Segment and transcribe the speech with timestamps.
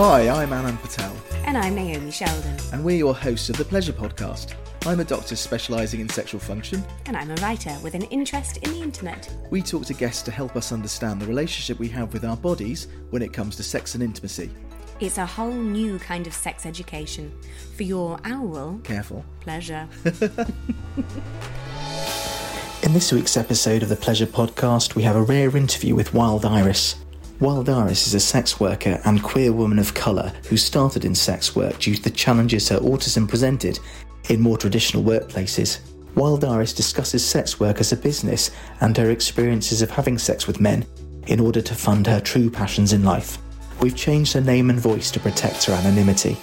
[0.00, 1.12] Hi, I'm Anand Patel,
[1.44, 2.56] And I'm Naomi Sheldon.
[2.72, 4.54] and we're your hosts of the Pleasure Podcast.
[4.86, 6.84] I'm a doctor specialising in sexual function.
[7.06, 9.28] And I'm a writer with an interest in the internet.
[9.50, 12.86] We talk to guests to help us understand the relationship we have with our bodies
[13.10, 14.50] when it comes to sex and intimacy.
[15.00, 17.32] It's a whole new kind of sex education
[17.76, 19.24] for your owl Careful.
[19.40, 19.88] pleasure.
[22.84, 26.44] In this week's episode of the Pleasure Podcast, we have a rare interview with Wild
[26.44, 26.94] Iris.
[27.40, 31.54] Wild Iris is a sex worker and queer woman of colour who started in sex
[31.54, 33.78] work due to the challenges her autism presented
[34.28, 35.78] in more traditional workplaces.
[36.16, 38.50] Wild Iris discusses sex work as a business
[38.80, 40.84] and her experiences of having sex with men
[41.28, 43.38] in order to fund her true passions in life.
[43.80, 46.36] We've changed her name and voice to protect her anonymity.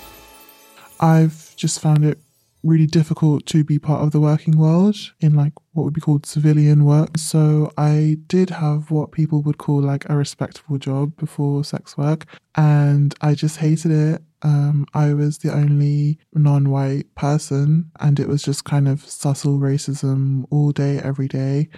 [1.02, 2.20] I've just found it
[2.66, 6.26] really difficult to be part of the working world in like what would be called
[6.26, 7.18] civilian work.
[7.18, 12.26] So I did have what people would call like a respectable job before sex work
[12.56, 14.24] and I just hated it.
[14.42, 19.60] Um, I was the only non white person and it was just kind of subtle
[19.60, 21.70] racism all day, every day.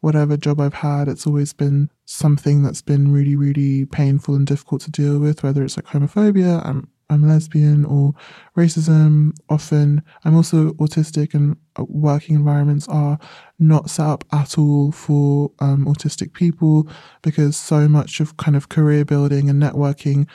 [0.00, 4.82] Whatever job I've had, it's always been something that's been really, really painful and difficult
[4.82, 8.14] to deal with, whether it's like homophobia, I'm I'm lesbian or
[8.56, 9.32] racism.
[9.48, 13.18] Often, I'm also autistic, and uh, working environments are
[13.58, 16.88] not set up at all for um, autistic people
[17.22, 20.26] because so much of kind of career building and networking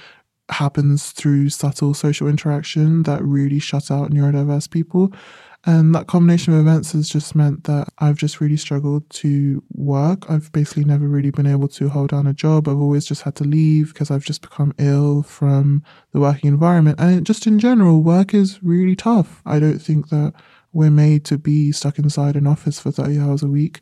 [0.49, 5.13] happens through subtle social interaction that really shut out neurodiverse people.
[5.65, 10.29] And that combination of events has just meant that I've just really struggled to work.
[10.29, 12.67] I've basically never really been able to hold down a job.
[12.67, 15.83] I've always just had to leave because I've just become ill from
[16.13, 16.99] the working environment.
[16.99, 19.43] And just in general, work is really tough.
[19.45, 20.33] I don't think that
[20.73, 23.81] we're made to be stuck inside an office for 30 hours a week.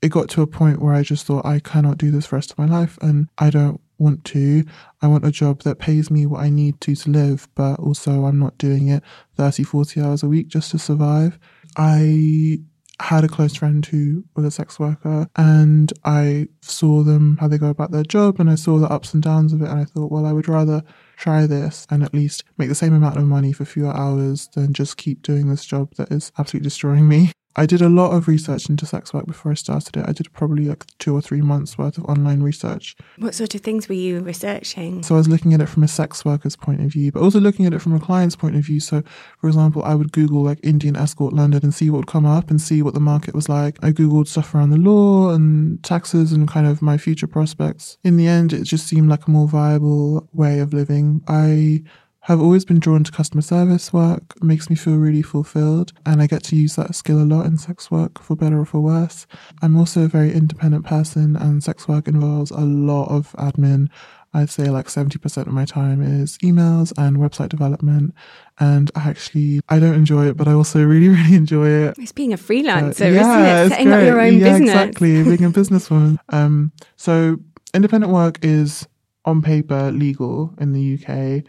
[0.00, 2.36] It got to a point where I just thought, I cannot do this for the
[2.36, 4.64] rest of my life and I don't want to.
[5.02, 8.24] I want a job that pays me what I need to to live, but also
[8.24, 9.02] I'm not doing it
[9.36, 11.38] 30, 40 hours a week just to survive.
[11.76, 12.58] I
[13.00, 17.58] had a close friend who was a sex worker and I saw them how they
[17.58, 19.84] go about their job and I saw the ups and downs of it and I
[19.84, 20.82] thought, well, I would rather
[21.16, 24.72] try this and at least make the same amount of money for fewer hours than
[24.72, 27.30] just keep doing this job that is absolutely destroying me.
[27.58, 30.08] I did a lot of research into sex work before I started it.
[30.08, 32.96] I did probably like two or three months worth of online research.
[33.16, 35.02] What sort of things were you researching?
[35.02, 37.40] So I was looking at it from a sex worker's point of view, but also
[37.40, 38.78] looking at it from a client's point of view.
[38.78, 39.02] So,
[39.40, 42.48] for example, I would Google like Indian escort London and see what would come up
[42.48, 43.76] and see what the market was like.
[43.82, 47.98] I Googled stuff around the law and taxes and kind of my future prospects.
[48.04, 51.22] In the end, it just seemed like a more viable way of living.
[51.26, 51.82] I
[52.28, 54.34] have always been drawn to customer service work.
[54.36, 57.46] It makes me feel really fulfilled, and I get to use that skill a lot
[57.46, 59.26] in sex work, for better or for worse.
[59.62, 63.88] I'm also a very independent person, and sex work involves a lot of admin.
[64.34, 68.12] I'd say like 70% of my time is emails and website development.
[68.60, 71.94] And I actually, I don't enjoy it, but I also really, really enjoy it.
[71.98, 73.68] It's being a freelancer, Uh, isn't it?
[73.70, 74.68] Setting up your own yeah, business.
[74.68, 76.18] Exactly, being a businesswoman.
[76.28, 77.38] Um, so
[77.72, 78.86] independent work is
[79.24, 81.44] on paper legal in the UK,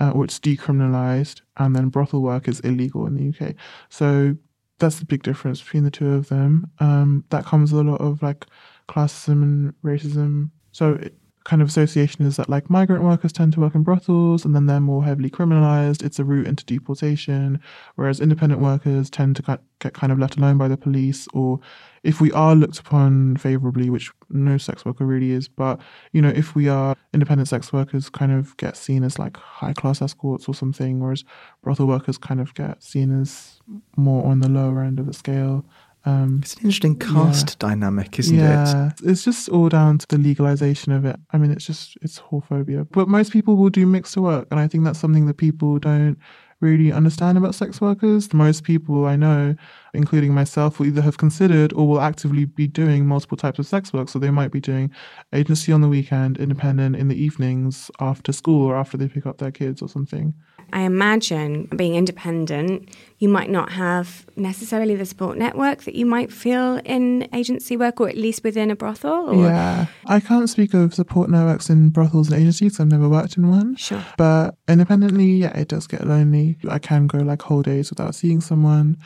[0.00, 3.54] uh, or it's decriminalized, and then brothel work is illegal in the UK.
[3.88, 4.36] So
[4.78, 6.70] that's the big difference between the two of them.
[6.78, 8.46] Um, that comes with a lot of like
[8.88, 10.50] classism and racism.
[10.72, 14.44] So it, kind of association is that like migrant workers tend to work in brothels
[14.44, 16.04] and then they're more heavily criminalized.
[16.04, 17.60] It's a route into deportation,
[17.94, 21.58] whereas independent workers tend to get kind of left alone by the police, or
[22.02, 25.80] if we are looked upon favorably, which no sex worker really is, but
[26.12, 29.72] you know, if we are independent sex workers, kind of get seen as like high
[29.72, 31.24] class escorts or something, whereas
[31.62, 33.60] brothel workers kind of get seen as
[33.96, 35.64] more on the lower end of the scale.
[36.04, 38.40] Um, It's an interesting caste dynamic, isn't it?
[38.40, 41.16] yeah, it's just all down to the legalization of it.
[41.32, 42.86] I mean, it's just it's whorephobia.
[42.90, 46.16] But most people will do mixed work, and I think that's something that people don't
[46.60, 48.32] really understand about sex workers.
[48.34, 49.54] Most people I know,
[49.94, 53.92] including myself, will either have considered or will actively be doing multiple types of sex
[53.94, 54.08] work.
[54.10, 54.90] So they might be doing
[55.32, 59.38] agency on the weekend, independent in the evenings after school or after they pick up
[59.38, 60.34] their kids or something.
[60.72, 62.88] I imagine being independent,
[63.18, 68.00] you might not have necessarily the support network that you might feel in agency work
[68.00, 69.30] or at least within a brothel.
[69.30, 69.34] Or...
[69.34, 69.86] Yeah.
[70.06, 72.80] I can't speak of support networks in brothels and agencies.
[72.80, 73.76] I've never worked in one.
[73.76, 74.04] Sure.
[74.16, 76.58] But independently, yeah, it does get lonely.
[76.68, 78.96] I can go like whole days without seeing someone.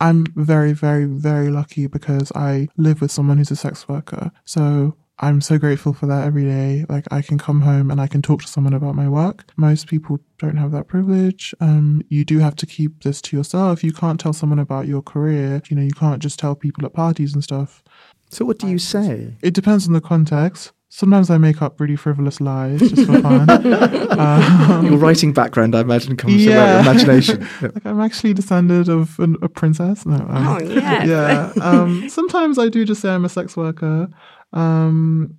[0.00, 4.32] I'm very, very, very lucky because I live with someone who's a sex worker.
[4.44, 6.84] So I'm so grateful for that every day.
[6.88, 9.44] Like I can come home and I can talk to someone about my work.
[9.56, 11.54] Most people don't have that privilege.
[11.60, 13.84] Um, you do have to keep this to yourself.
[13.84, 15.62] You can't tell someone about your career.
[15.70, 17.84] You know, you can't just tell people at parties and stuff.
[18.30, 19.34] So what do you say?
[19.42, 20.72] It depends on the context.
[20.88, 23.48] Sometimes I make up really frivolous lies just for fun.
[24.18, 26.82] um, Your writing background, I imagine, comes Yeah.
[26.82, 27.40] from your imagination.
[27.62, 27.68] Yeah.
[27.74, 30.04] like I'm actually descended of an, a princess.
[30.04, 31.06] No, um, Oh, yes.
[31.08, 31.52] yeah.
[31.64, 34.08] Um, sometimes I do just say I'm a sex worker.
[34.52, 35.38] Um,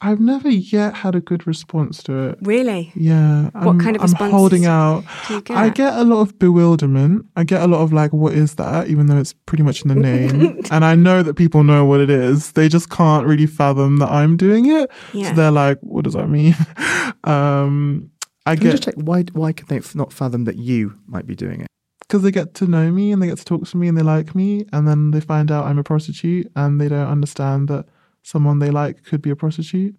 [0.00, 2.38] I've never yet had a good response to it.
[2.42, 2.92] Really?
[2.94, 3.50] Yeah.
[3.50, 5.04] What I'm, kind of I'm holding out.
[5.26, 5.74] do you I get?
[5.74, 7.26] get a lot of bewilderment.
[7.34, 8.86] I get a lot of like, what is that?
[8.88, 10.60] Even though it's pretty much in the name.
[10.70, 12.52] and I know that people know what it is.
[12.52, 14.88] They just can't really fathom that I'm doing it.
[15.12, 15.30] Yeah.
[15.30, 16.54] So they're like, what does that mean?
[17.24, 18.10] um,
[18.46, 19.22] I Can you get just check why?
[19.32, 21.66] Why can they not fathom that you might be doing it?
[22.00, 24.02] because they get to know me and they get to talk to me and they
[24.02, 27.84] like me and then they find out I'm a prostitute and they don't understand that
[28.28, 29.96] someone they like could be a prostitute.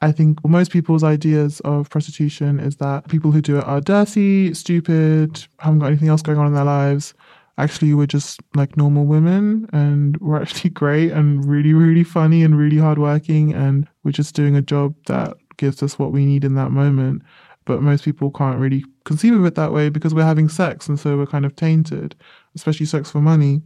[0.00, 4.54] I think most people's ideas of prostitution is that people who do it are dirty,
[4.54, 7.14] stupid, haven't got anything else going on in their lives.
[7.58, 12.56] Actually, we're just like normal women and we're actually great and really, really funny and
[12.56, 13.52] really hardworking.
[13.52, 17.22] And we're just doing a job that gives us what we need in that moment.
[17.64, 20.88] But most people can't really conceive of it that way because we're having sex.
[20.88, 22.16] And so we're kind of tainted,
[22.56, 23.62] especially sex for money.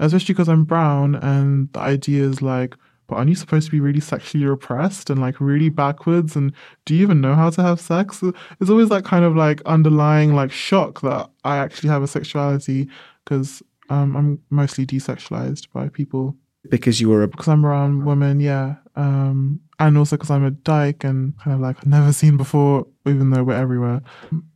[0.00, 2.74] Especially because I'm brown and the idea is like,
[3.08, 6.36] but aren't you supposed to be really sexually repressed and like really backwards?
[6.36, 6.52] And
[6.84, 8.22] do you even know how to have sex?
[8.60, 12.88] It's always that kind of like underlying like shock that I actually have a sexuality
[13.24, 16.36] because um, I'm mostly desexualized by people
[16.68, 18.76] Because you were a because I'm a brown woman, yeah.
[18.94, 23.30] Um, and also because I'm a dyke and kind of like never seen before, even
[23.30, 24.02] though we're everywhere.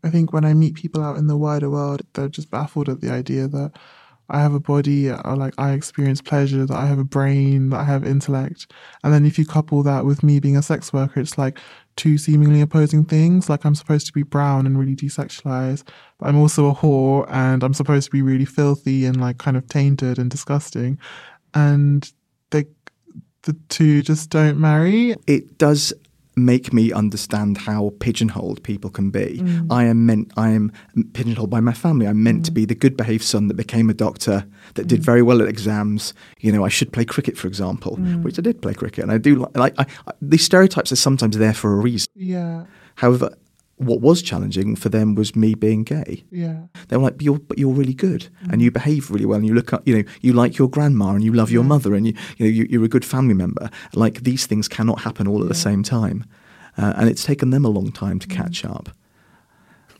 [0.04, 3.00] I think when I meet people out in the wider world, they're just baffled at
[3.00, 3.72] the idea that
[4.32, 7.80] I have a body, or like I experience pleasure, that I have a brain, that
[7.80, 8.72] I have intellect.
[9.04, 11.58] And then if you couple that with me being a sex worker, it's like
[11.96, 13.50] two seemingly opposing things.
[13.50, 15.84] Like I'm supposed to be brown and really desexualized,
[16.18, 19.56] but I'm also a whore and I'm supposed to be really filthy and like kind
[19.56, 20.98] of tainted and disgusting.
[21.54, 22.10] And
[22.50, 22.64] they,
[23.42, 25.14] the two just don't marry.
[25.26, 25.92] it does
[26.36, 29.40] make me understand how pigeonholed people can be.
[29.40, 29.66] Mm.
[29.70, 30.72] I am meant I am
[31.12, 32.06] pigeonholed by my family.
[32.06, 32.54] I'm meant to mm.
[32.54, 35.04] be the good behaved son that became a doctor that did mm.
[35.04, 36.14] very well at exams.
[36.40, 39.18] You know, I should play cricket for example, which I did play cricket and I
[39.18, 42.08] do like, like I, I, these stereotypes are sometimes there for a reason.
[42.14, 42.64] Yeah,
[42.96, 43.34] However,
[43.86, 46.24] what was challenging for them was me being gay.
[46.30, 46.62] yeah.
[46.88, 48.64] They were like, but you're, but you're really good and mm.
[48.64, 51.24] you behave really well and you look up, you know, you like your grandma and
[51.24, 53.70] you love your mother and you, you know, you, you're a good family member.
[53.94, 56.24] Like these things cannot happen all at the same time.
[56.78, 58.34] Uh, and it's taken them a long time to mm.
[58.34, 58.88] catch up.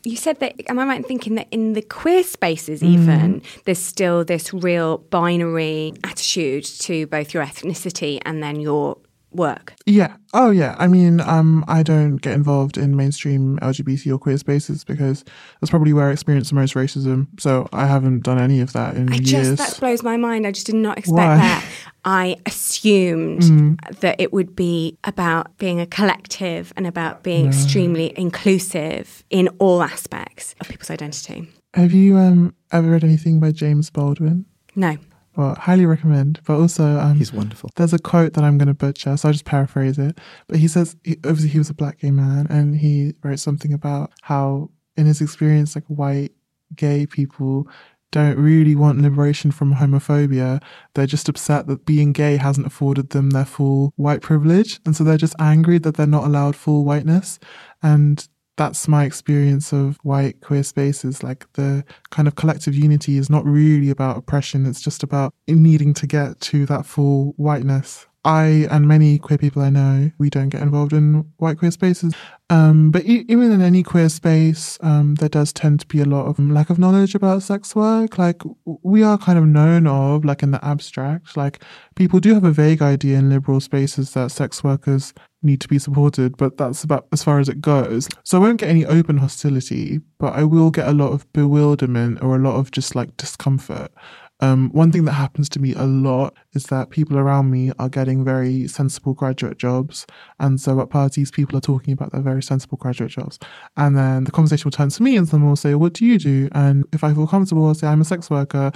[0.03, 3.63] You said that, am I right in thinking that in the queer spaces, even, mm.
[3.63, 8.97] there's still this real binary attitude to both your ethnicity and then your
[9.35, 9.73] work?
[9.85, 10.15] Yeah.
[10.33, 10.75] Oh, yeah.
[10.79, 15.23] I mean, um, I don't get involved in mainstream LGBT or queer spaces because
[15.59, 17.27] that's probably where I experience the most racism.
[17.39, 19.57] So I haven't done any of that in I years.
[19.57, 20.47] just, that blows my mind.
[20.47, 21.37] I just did not expect Why?
[21.37, 21.65] that.
[22.05, 29.23] I assumed that it would be about being a collective and about being extremely inclusive
[29.29, 31.47] in all aspects of people's identity.
[31.73, 34.45] Have you um ever read anything by James Baldwin?
[34.75, 34.97] No.
[35.35, 36.39] Well, highly recommend.
[36.45, 37.71] But also, um, He's wonderful.
[37.75, 40.19] There's a quote that I'm going to butcher, so I'll just paraphrase it.
[40.47, 43.73] But he says, he, obviously, he was a black gay man, and he wrote something
[43.73, 46.31] about how, in his experience, like white
[46.75, 47.67] gay people
[48.13, 50.61] don't really want liberation from homophobia.
[50.93, 54.79] They're just upset that being gay hasn't afforded them their full white privilege.
[54.85, 57.39] And so they're just angry that they're not allowed full whiteness.
[57.81, 58.25] And
[58.55, 61.23] that's my experience of white queer spaces.
[61.23, 65.93] Like the kind of collective unity is not really about oppression, it's just about needing
[65.95, 68.07] to get to that full whiteness.
[68.25, 72.13] I and many queer people I know, we don't get involved in white queer spaces.
[72.49, 76.05] Um, but e- even in any queer space, um, there does tend to be a
[76.05, 78.17] lot of lack of knowledge about sex work.
[78.17, 81.61] Like we are kind of known of, like in the abstract, like
[81.95, 85.79] people do have a vague idea in liberal spaces that sex workers need to be
[85.79, 88.07] supported, but that's about as far as it goes.
[88.23, 92.21] So I won't get any open hostility, but I will get a lot of bewilderment
[92.21, 93.91] or a lot of just like discomfort
[94.39, 97.87] Um, one thing that happens to me a lot is that people around me are
[97.87, 100.05] getting very sensible graduate jobs.
[100.39, 103.39] And so at parties, people are talking about their very sensible graduate jobs.
[103.77, 106.19] And then the conversation will turn to me and someone will say, What do you
[106.19, 106.49] do?
[106.51, 108.71] And if I feel comfortable, I'll say, I'm a sex worker.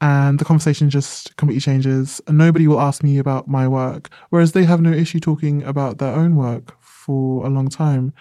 [0.00, 2.20] And the conversation just completely changes.
[2.26, 4.10] And nobody will ask me about my work.
[4.30, 6.76] Whereas they have no issue talking about their own work
[7.06, 8.12] for a long time.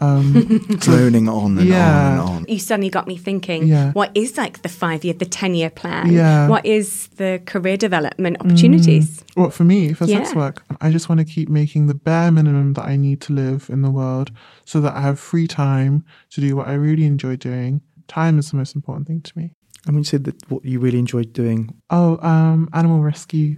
[0.00, 0.32] Um,
[0.78, 1.98] Droning on and Yeah.
[1.98, 2.44] on and on.
[2.48, 3.92] You suddenly got me thinking, Yeah.
[3.92, 6.12] what is like the five year, the 10 year plan?
[6.12, 6.48] Yeah.
[6.48, 9.24] What is the career development opportunities?
[9.36, 10.36] Well, for me, for sex Yeah.
[10.38, 13.68] work, I just want to keep making the bare minimum that I need to live
[13.70, 14.30] in the world
[14.64, 17.80] so that I have free time to do what I really enjoy doing.
[18.06, 19.52] Time is the most important thing to me.
[19.86, 23.56] And when you said that what you really enjoyed doing, Oh, um, animal rescue.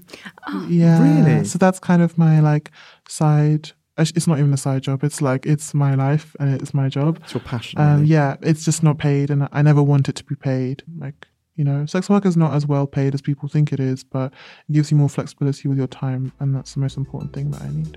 [0.69, 1.03] yeah.
[1.03, 1.45] Really?
[1.45, 2.71] So that's kind of my like
[3.09, 3.73] side.
[4.01, 5.05] Actually, It's not even a side job.
[5.05, 7.19] It's like it's my life and it's my job.
[7.23, 7.81] it's your passion.
[7.81, 8.07] Um, really.
[8.09, 10.83] yeah, it's just not paid, and I never want it to be paid.
[10.99, 11.27] Like
[11.57, 14.33] you know, sex work is not as well paid as people think it is, but
[14.69, 17.63] it gives you more flexibility with your time, and that's the most important thing that
[17.63, 17.97] I need.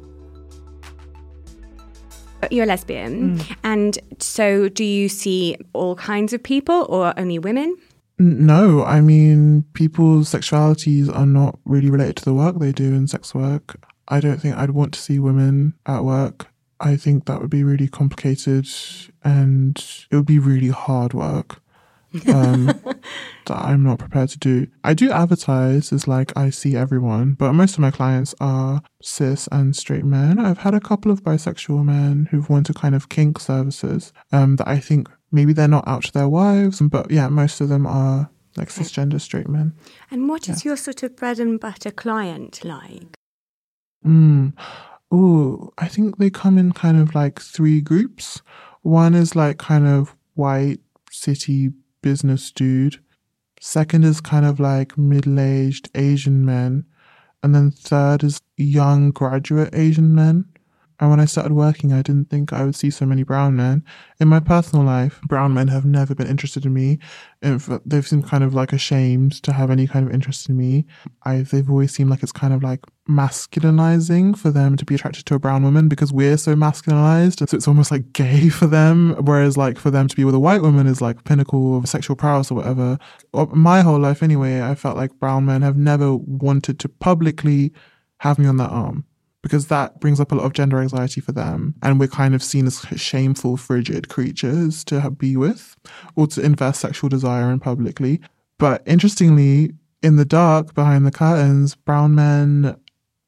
[2.51, 3.39] You're a lesbian.
[3.63, 7.77] And so do you see all kinds of people or only women?
[8.19, 13.07] No, I mean, people's sexualities are not really related to the work they do in
[13.07, 13.75] sex work.
[14.13, 16.45] I don't think I'd want to see women at work.
[16.79, 18.67] I think that would be really complicated
[19.23, 19.75] and
[20.11, 21.63] it would be really hard work
[22.27, 22.65] um,
[23.47, 24.67] that I'm not prepared to do.
[24.83, 29.49] I do advertise as like I see everyone, but most of my clients are cis
[29.51, 30.37] and straight men.
[30.37, 34.67] I've had a couple of bisexual men who've wanted kind of kink services um, that
[34.67, 38.29] I think maybe they're not out to their wives, but yeah, most of them are
[38.57, 39.73] like cisgender straight men.
[40.11, 43.17] And what is your sort of bread and butter client like?
[44.05, 44.53] Mm.
[45.11, 48.41] Oh, I think they come in kind of like three groups.
[48.81, 50.79] One is like kind of white
[51.11, 52.99] city business dude.
[53.59, 56.85] Second is kind of like middle aged Asian men.
[57.41, 60.45] And then third is young graduate Asian men.
[61.03, 63.83] And when I started working, I didn't think I would see so many brown men.
[64.21, 66.97] In my personal life, brown men have never been interested in me.
[67.41, 70.85] They've seemed kind of like ashamed to have any kind of interest in me.
[71.23, 75.25] I, they've always seemed like it's kind of like masculinizing for them to be attracted
[75.25, 77.39] to a brown woman because we're so masculinized.
[77.49, 79.13] So it's almost like gay for them.
[79.25, 82.15] Whereas like for them to be with a white woman is like pinnacle of sexual
[82.15, 82.97] prowess or whatever.
[83.51, 87.73] My whole life anyway, I felt like brown men have never wanted to publicly
[88.19, 89.03] have me on their arm
[89.43, 91.75] because that brings up a lot of gender anxiety for them.
[91.83, 95.75] And we're kind of seen as shameful, frigid creatures to be with
[96.15, 98.21] or to invest sexual desire in publicly.
[98.57, 102.77] But interestingly, in the dark, behind the curtains, brown men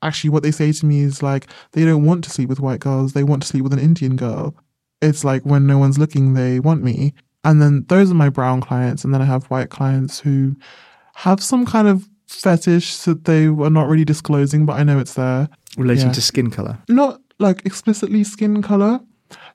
[0.01, 2.79] actually what they say to me is like they don't want to sleep with white
[2.79, 4.55] girls, they want to sleep with an Indian girl.
[5.01, 7.13] It's like when no one's looking, they want me.
[7.43, 9.03] And then those are my brown clients.
[9.03, 10.55] And then I have white clients who
[11.15, 15.13] have some kind of fetish that they are not really disclosing, but I know it's
[15.15, 16.13] there relating Yeah.
[16.13, 16.77] to skin color.
[16.89, 18.99] not like explicitly skin color,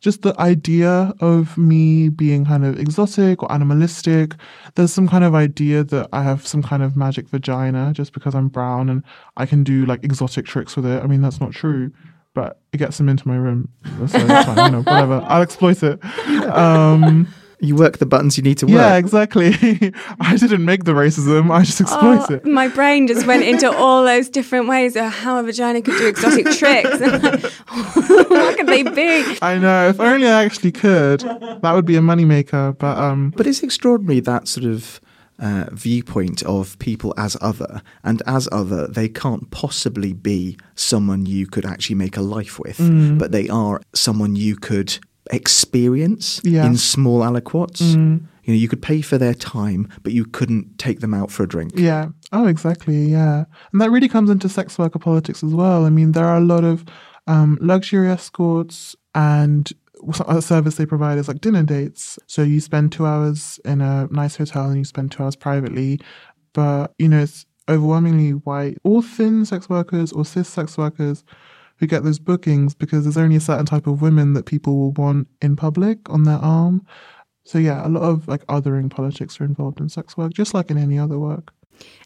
[0.01, 4.35] just the idea of me being kind of exotic or animalistic.
[4.75, 8.35] There's some kind of idea that I have some kind of magic vagina just because
[8.35, 9.03] I'm brown and
[9.37, 11.03] I can do like exotic tricks with it.
[11.03, 11.91] I mean, that's not true,
[12.35, 13.69] but it gets them into my room.
[14.07, 15.25] So fine, you know, whatever.
[15.27, 16.01] I'll exploit it.
[16.51, 17.29] Um,
[17.63, 18.75] You work the buttons you need to work.
[18.77, 19.49] yeah, exactly.
[20.21, 21.51] I didn't make the racism.
[21.51, 22.45] I just exploit Oh, it.
[22.47, 26.07] my brain just went into all those different ways of how a vagina could do
[26.09, 27.01] exotic tricks.
[27.01, 27.43] And like,
[28.31, 29.39] what could they be?
[29.43, 29.89] I know.
[29.91, 32.77] If only I actually could, that would be a moneymaker.
[32.79, 35.01] But um, But it's extraordinary that sort of
[35.39, 41.47] uh, viewpoint of people as other, and as other, they can't possibly be someone you
[41.47, 43.19] could actually make a life with, Mm.
[43.19, 44.99] but they are someone you could
[45.33, 46.65] experience Yeah.
[46.65, 46.67] Mm.
[46.67, 47.81] in small aliquots.
[48.45, 51.43] You know, you could pay for their time, but you couldn't take them out for
[51.45, 51.73] a drink.
[51.77, 52.09] Yeah.
[52.33, 53.05] Oh, exactly.
[53.05, 53.45] Yeah.
[53.73, 55.85] And that really comes into sex worker politics as well.
[55.85, 56.85] I mean, there are a lot of
[57.27, 59.71] um, luxury escorts and
[60.41, 62.19] service they provide is like dinner dates.
[62.27, 66.01] So you spend two hours in a nice hotel and you spend two hours privately.
[66.55, 71.23] But, you know, it's overwhelmingly white All thin sex workers or cis sex workers
[71.81, 74.93] who get those bookings because there's only a certain type of women that people will
[74.93, 76.87] want in public on their arm.
[77.45, 80.71] So yeah, a lot of like othering politics are involved in sex work, just like
[80.71, 81.53] in any other work.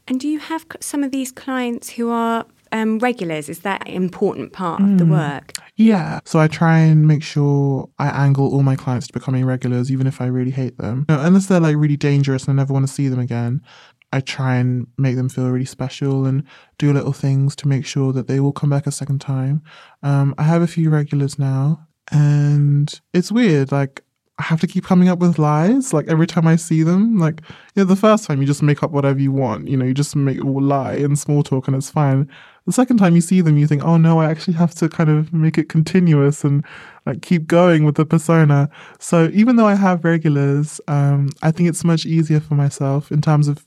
[0.06, 3.48] And do you have some of these clients who are um, regulars?
[3.48, 5.52] Is that an important part of the work?
[5.76, 6.20] Yeah.
[6.24, 10.06] So I try and make sure I angle all my clients to becoming regulars, even
[10.06, 11.06] if I really hate them.
[11.08, 13.60] You know, unless they're like really dangerous and I never want to see them again.
[14.14, 16.44] I try and make them feel really special and
[16.78, 19.60] do little things to make sure that they will come back a second time.
[20.04, 23.72] Um, I have a few regulars now, and it's weird.
[23.72, 24.04] Like
[24.38, 25.92] I have to keep coming up with lies.
[25.92, 27.40] Like every time I see them, like
[27.74, 29.66] you know, the first time you just make up whatever you want.
[29.66, 32.30] You know, you just make lie and small talk and it's fine.
[32.66, 35.10] The second time you see them, you think, oh no, I actually have to kind
[35.10, 36.64] of make it continuous and
[37.04, 38.70] like keep going with the persona.
[38.98, 43.20] So even though I have regulars, um, I think it's much easier for myself in
[43.20, 43.66] terms of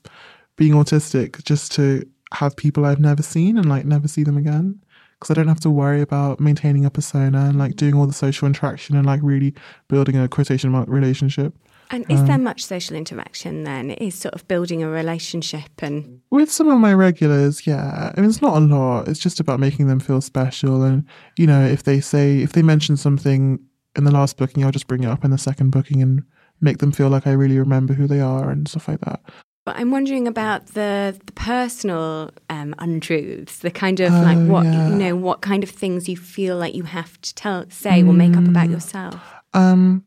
[0.57, 4.81] being autistic just to have people I've never seen and like never see them again
[5.19, 8.13] because I don't have to worry about maintaining a persona and like doing all the
[8.13, 9.55] social interaction and like really
[9.87, 11.55] building a quotation mark relationship.
[11.89, 13.91] And is there um, much social interaction then?
[13.91, 18.11] It is sort of building a relationship and With some of my regulars, yeah.
[18.15, 19.07] I mean, it's not a lot.
[19.07, 20.83] It's just about making them feel special.
[20.83, 21.05] And,
[21.37, 23.59] you know, if they say, if they mention something
[23.95, 26.23] in the last booking, I'll just bring it up in the second booking and
[26.59, 29.21] make them feel like I really remember who they are and stuff like that.
[29.67, 34.87] But I'm wondering about the, the personal um, untruths, the kind of like what yeah.
[34.87, 38.13] you know, what kind of things you feel like you have to tell, say, or
[38.13, 39.19] make up about yourself.
[39.53, 40.05] Um,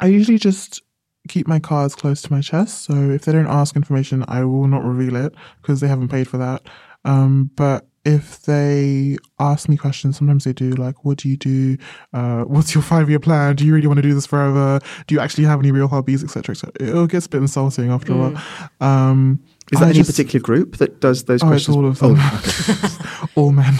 [0.00, 0.82] I usually just
[1.28, 2.82] keep my cards close to my chest.
[2.86, 6.26] So if they don't ask information, I will not reveal it because they haven't paid
[6.26, 6.62] for that.
[7.04, 11.76] Um, but if they ask me questions, sometimes they do like, "What do you do?
[12.12, 13.54] Uh, what's your five year plan?
[13.56, 14.80] Do you really want to do this forever?
[15.06, 16.72] Do you actually have any real hobbies, etc., etc."
[17.04, 18.42] It gets a bit insulting after a while.
[18.80, 19.40] Um,
[19.70, 21.76] Is that I any just- particular group that does those Oh, it's questions?
[21.76, 22.16] all of them.
[22.18, 23.74] Oh, all men.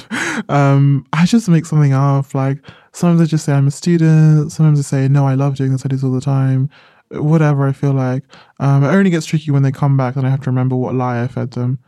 [0.48, 2.34] Um, I just make something up.
[2.34, 2.58] Like
[2.92, 4.52] sometimes I just say I'm a student.
[4.52, 5.84] Sometimes I say no, I love doing this.
[5.84, 6.70] I do this all the time.
[7.10, 8.24] Whatever I feel like.
[8.60, 10.94] Um, it only gets tricky when they come back and I have to remember what
[10.94, 11.78] lie I fed them.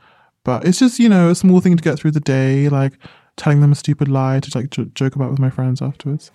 [0.44, 2.98] But it's just you know a small thing to get through the day, like
[3.36, 6.30] telling them a stupid lie to like j- joke about with my friends afterwards.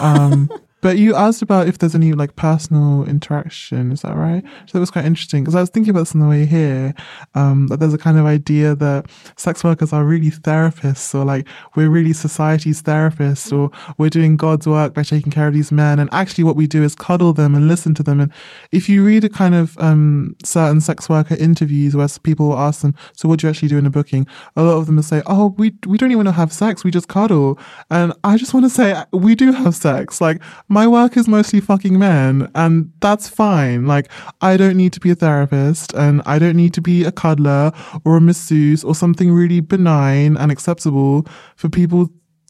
[0.00, 0.50] Um,
[0.80, 3.92] but you asked about if there's any like personal interaction.
[3.92, 4.42] Is that right?
[4.66, 6.94] So that was quite interesting because I was thinking about this on the way here.
[7.34, 11.46] Um, that there's a kind of idea that sex workers are really therapists, or like
[11.76, 15.98] we're really society's therapists, or we're doing God's work by taking care of these men.
[15.98, 18.20] And actually, what we do is cuddle them and listen to them.
[18.20, 18.32] And
[18.72, 22.82] if you read a kind of um, certain sex worker interviews where people will ask
[22.82, 25.02] them, "So what do you actually do in a booking?" A lot of them will
[25.02, 26.84] say, "Oh, we we don't even have sex.
[26.84, 27.58] We just cuddle."
[27.90, 30.20] And I just want to say we do have sex.
[30.20, 33.86] Like my work is mostly fucking men, and that's fine.
[33.86, 34.08] Like
[34.40, 37.72] I don't need to be a therapist, and I don't need to be a cuddler
[38.04, 42.08] or a masseuse or something really benign and acceptable for people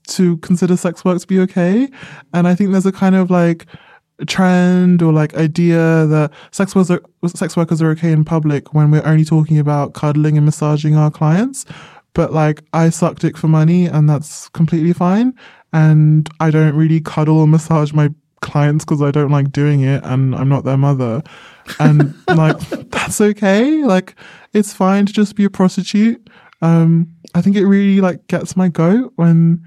[0.08, 1.88] to consider sex work to be okay.
[2.34, 3.66] And I think there's a kind of like
[4.26, 8.90] trend or like idea that sex workers are, sex workers are okay in public when
[8.90, 11.64] we're only talking about cuddling and massaging our clients.
[12.12, 15.34] But like I suck dick for money and that's completely fine.
[15.72, 20.02] And I don't really cuddle or massage my clients because I don't like doing it
[20.04, 21.22] and I'm not their mother.
[21.78, 22.58] And like
[22.90, 23.84] that's okay.
[23.84, 24.14] Like
[24.52, 26.28] it's fine to just be a prostitute.
[26.62, 29.64] Um, I think it really like gets my goat when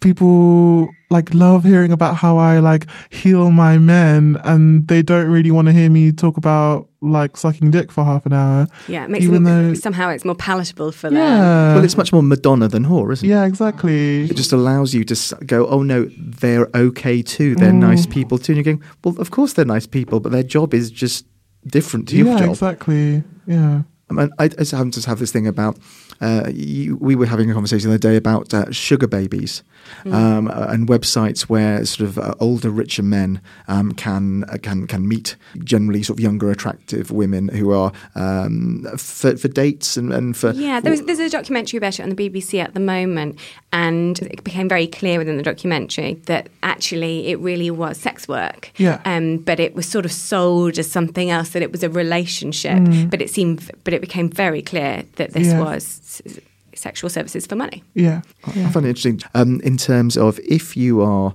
[0.00, 5.50] people like love hearing about how I like heal my men and they don't really
[5.50, 8.66] want to hear me talk about like sucking dick for half an hour.
[8.88, 11.18] Yeah, it makes Even them, though- somehow it's more palatable for them.
[11.18, 11.74] Yeah.
[11.74, 13.30] well, it's much more Madonna than whore, isn't it?
[13.30, 14.24] yeah, exactly.
[14.24, 17.54] It just allows you to go, oh no, they're okay too.
[17.56, 17.78] They're Mm.
[17.80, 18.52] nice people too.
[18.52, 21.26] And you're going, well, of course they're nice people, but their job is just
[21.66, 22.50] different to your yeah, job.
[22.50, 23.24] exactly.
[23.46, 23.82] Yeah.
[24.08, 25.78] I, mean, I, I just happen to have this thing about.
[26.20, 29.62] Uh, you, we were having a conversation the other day about uh, sugar babies
[30.06, 34.86] um, uh, and websites where sort of uh, older, richer men um, can uh, can
[34.86, 40.12] can meet generally sort of younger, attractive women who are um, for, for dates and,
[40.12, 42.80] and for Yeah, there was, there's a documentary about it on the BBC at the
[42.80, 43.38] moment,
[43.72, 48.72] and it became very clear within the documentary that actually it really was sex work.
[48.76, 49.00] Yeah.
[49.04, 52.82] Um, but it was sort of sold as something else, that it was a relationship.
[53.10, 55.60] But it seemed, but it became very clear that this Yeah.
[55.60, 56.38] was s-
[56.74, 57.82] sexual services for money.
[57.94, 58.22] Yeah.
[58.46, 61.34] I find it interesting um, in terms of if you are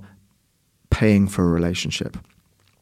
[0.90, 2.16] paying for a relationship,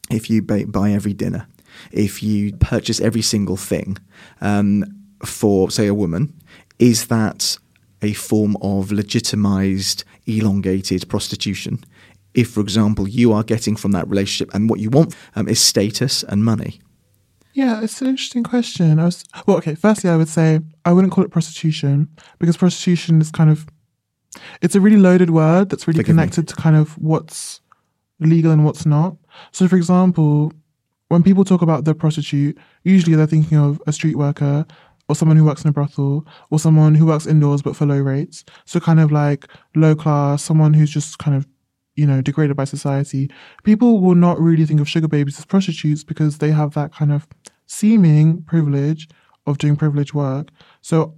[0.09, 1.47] if you buy, buy every dinner,
[1.91, 3.97] if you purchase every single thing
[4.41, 4.83] um,
[5.25, 6.33] for, say, a woman,
[6.79, 7.57] is that
[8.01, 11.83] a form of legitimized, elongated prostitution?
[12.33, 15.59] If, for example, you are getting from that relationship and what you want um, is
[15.59, 16.79] status and money.
[17.53, 18.99] Yeah, it's an interesting question.
[18.99, 19.75] I was well, okay.
[19.75, 22.07] Firstly, I would say I wouldn't call it prostitution
[22.39, 23.67] because prostitution is kind of
[24.61, 26.21] it's a really loaded word that's really Forgive me.
[26.21, 27.59] connected to kind of what's
[28.19, 29.17] legal and what's not.
[29.51, 30.53] So, for example,
[31.09, 34.65] when people talk about the prostitute, usually they're thinking of a street worker
[35.09, 37.99] or someone who works in a brothel or someone who works indoors but for low
[37.99, 38.45] rates.
[38.65, 41.45] So, kind of like low class, someone who's just kind of
[41.95, 43.29] you know, degraded by society,
[43.63, 47.11] people will not really think of sugar babies as prostitutes because they have that kind
[47.11, 47.27] of
[47.71, 49.07] seeming privilege
[49.47, 50.49] of doing privileged work.
[50.81, 51.17] So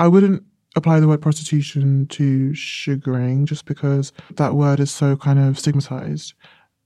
[0.00, 0.42] I wouldn't
[0.74, 6.34] apply the word prostitution to sugaring just because that word is so kind of stigmatized.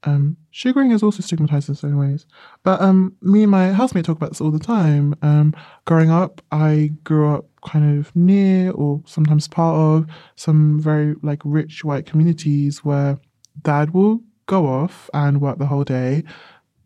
[0.05, 2.27] Um, sugaring is also stigmatized in certain ways.
[2.63, 5.15] But um, me and my housemate talk about this all the time.
[5.23, 5.55] Um,
[5.87, 11.41] growing up, I grew up kind of near or sometimes part of some very like
[11.45, 13.19] rich white communities where
[13.63, 16.23] dad will go off and work the whole day.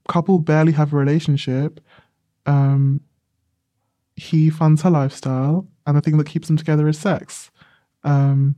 [0.09, 1.81] Couple barely have a relationship.
[2.47, 3.01] Um,
[4.17, 7.51] he funds her lifestyle, and the thing that keeps them together is sex.
[8.05, 8.57] Um,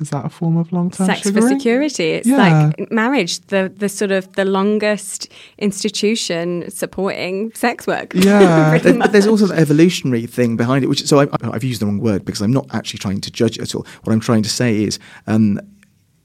[0.00, 1.42] is that a form of long term sex sugaring?
[1.42, 2.36] for security it's Yeah.
[2.68, 8.76] like marriage the the sort of the longest institution supporting sex work Yeah.
[8.78, 11.86] There- but there's also that evolutionary thing behind it, which so I, I've used the
[11.86, 13.86] wrong word because I'm not actually trying to judge it at all.
[14.02, 15.60] What I'm trying to say is, um,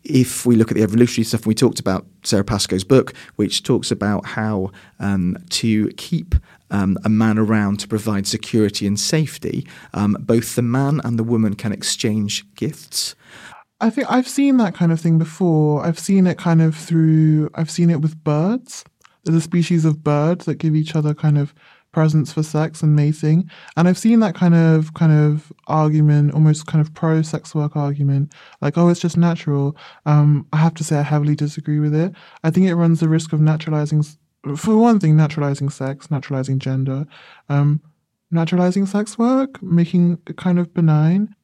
[0.03, 3.91] if we look at the evolutionary stuff, we talked about Sara Pascoe's book, which talks
[3.91, 6.33] about how um, to keep
[6.71, 11.23] um, a man around to provide security and safety, um, both the man and the
[11.23, 13.15] woman can exchange gifts.
[13.81, 15.85] I think I've seen that kind of thing before.
[15.85, 18.83] I've seen it kind of through, I've seen it with birds.
[19.23, 21.53] There's a species of bird that give each other kind of
[21.91, 23.49] presents for sex and mating.
[23.75, 27.75] And I've seen that kind of kind of argument, almost kind of pro sex work
[27.75, 29.75] argument, like, oh, it's just natural.
[30.05, 32.13] Um, I have to say I heavily disagree with it.
[32.43, 34.03] I think it runs the risk of naturalizing,
[34.55, 37.05] for one thing, naturalizing sex, naturalizing gender,
[37.49, 37.81] um,
[38.31, 41.35] naturalizing sex work, making it kind of benign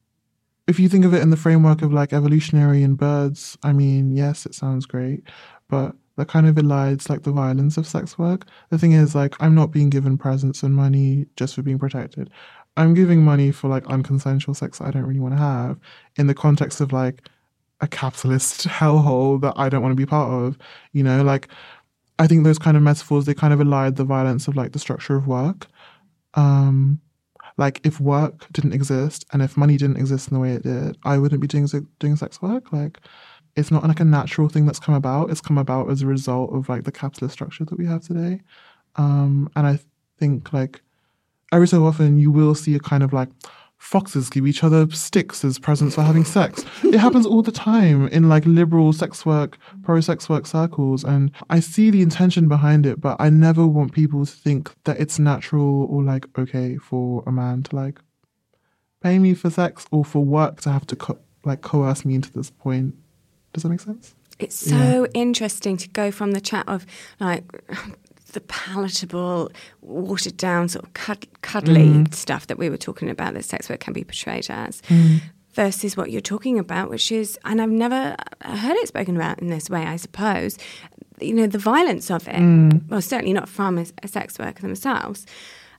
[0.66, 4.10] if you think of it in the framework of like evolutionary and birds, I mean,
[4.10, 5.22] yes, it sounds great,
[5.68, 8.46] but that kind of elides like the violence of sex work.
[8.70, 12.30] The thing is, like, I'm not being given presents and money just for being protected.
[12.76, 15.78] I'm giving money for like unconsensual sex I don't really want to have
[16.16, 17.28] in the context of like
[17.80, 20.58] a capitalist hellhole that I don't want to be part of.
[20.92, 21.48] You know, like,
[22.18, 24.78] I think those kind of metaphors, they kind of elide the violence of like the
[24.78, 25.66] structure of work.
[26.34, 27.00] Um,
[27.58, 30.98] like if work didn't exist and if money didn't exist in the way it did,
[31.04, 32.72] I wouldn't be doing doing sex work.
[32.72, 33.00] Like
[33.56, 35.30] it's not like a natural thing that's come about.
[35.30, 38.40] It's come about as a result of like the capitalist structure that we have today.
[38.96, 39.78] Um, and I
[40.18, 40.82] think like
[41.52, 43.28] every so often you will see a kind of like
[43.78, 46.64] foxes give each other sticks as presents for having sex.
[46.82, 51.04] It happens all the time in like liberal sex work, pro sex work circles.
[51.04, 54.98] And I see the intention behind it, but I never want people to think that
[54.98, 58.00] it's natural or like okay for a man to like
[59.02, 62.32] pay me for sex or for work to have to co- like coerce me into
[62.32, 62.94] this point.
[63.52, 64.14] Does that make sense?
[64.38, 66.84] It's so interesting to go from the chat of
[67.20, 67.44] like
[68.36, 73.46] the palatable, watered down, sort of cud- cuddly stuff that we were talking about that
[73.46, 74.82] sex work can be portrayed as.
[75.54, 79.48] Versus what you're talking about, which is, and I've never heard it spoken about in
[79.48, 80.58] this way, I suppose,
[81.18, 82.82] you know, the violence of it.
[82.90, 85.24] Well, certainly not from a, a sex worker themselves.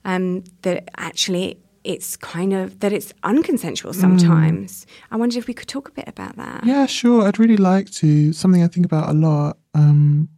[0.04, 4.84] Um, that actually it's kind of, that it's unconsensual sometimes.
[5.12, 6.66] I wondered if we could talk a bit about that.
[6.66, 7.28] Yeah, sure.
[7.28, 8.32] I'd really like to.
[8.32, 9.58] Something I think about a lot.
[9.74, 10.28] Um,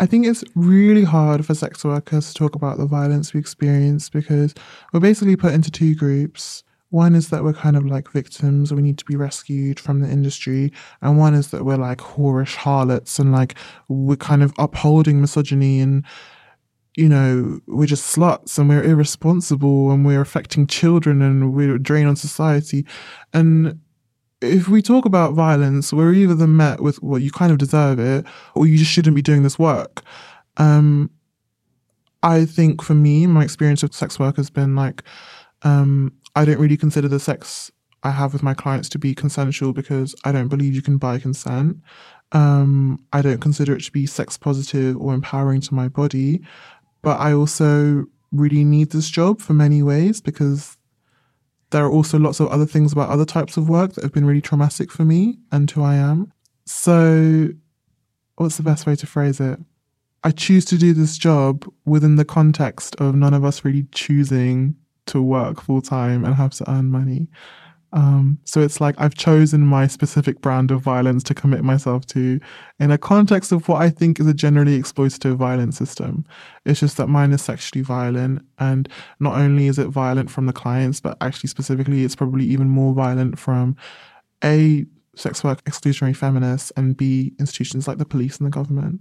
[0.00, 4.08] I think it's really hard for sex workers to talk about the violence we experience
[4.08, 4.54] because
[4.92, 6.62] we're basically put into two groups.
[6.90, 10.08] One is that we're kind of like victims, we need to be rescued from the
[10.08, 10.72] industry.
[11.02, 13.56] And one is that we're like whorish harlots and like
[13.88, 16.04] we're kind of upholding misogyny and
[16.96, 21.78] you know, we're just sluts and we're irresponsible and we're affecting children and we're a
[21.82, 22.86] drain on society.
[23.32, 23.80] And
[24.44, 27.98] if we talk about violence, we're either then met with, well, you kind of deserve
[27.98, 30.02] it, or you just shouldn't be doing this work.
[30.56, 31.10] Um,
[32.22, 35.02] I think for me, my experience with sex work has been like,
[35.62, 37.70] um, I don't really consider the sex
[38.02, 41.18] I have with my clients to be consensual because I don't believe you can buy
[41.18, 41.78] consent.
[42.32, 46.40] Um, I don't consider it to be sex positive or empowering to my body.
[47.02, 50.76] But I also really need this job for many ways because
[51.74, 54.24] there are also lots of other things about other types of work that have been
[54.24, 56.32] really traumatic for me and who I am.
[56.66, 57.48] So,
[58.36, 59.58] what's the best way to phrase it?
[60.22, 64.76] I choose to do this job within the context of none of us really choosing
[65.06, 67.26] to work full time and have to earn money.
[67.94, 72.40] Um, so it's like I've chosen my specific brand of violence to commit myself to
[72.80, 76.26] in a context of what I think is a generally exploitative violence system.
[76.64, 78.88] It's just that mine is sexually violent, and
[79.20, 82.92] not only is it violent from the clients, but actually specifically, it's probably even more
[82.94, 83.76] violent from
[84.42, 89.00] a sex work exclusionary feminists and b institutions like the police and the government.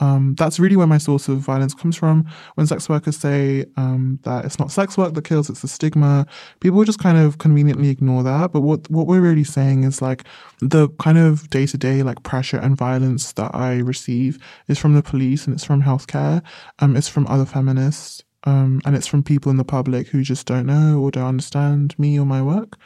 [0.00, 2.26] Um, that's really where my source of violence comes from.
[2.54, 6.26] When sex workers say um, that it's not sex work that kills, it's the stigma,
[6.60, 8.52] people just kind of conveniently ignore that.
[8.52, 10.24] But what what we're really saying is like
[10.60, 14.94] the kind of day to day like pressure and violence that I receive is from
[14.94, 16.42] the police and it's from healthcare.
[16.78, 18.22] Um, it's from other feminists.
[18.44, 21.98] Um, and it's from people in the public who just don't know or don't understand
[21.98, 22.76] me or my work.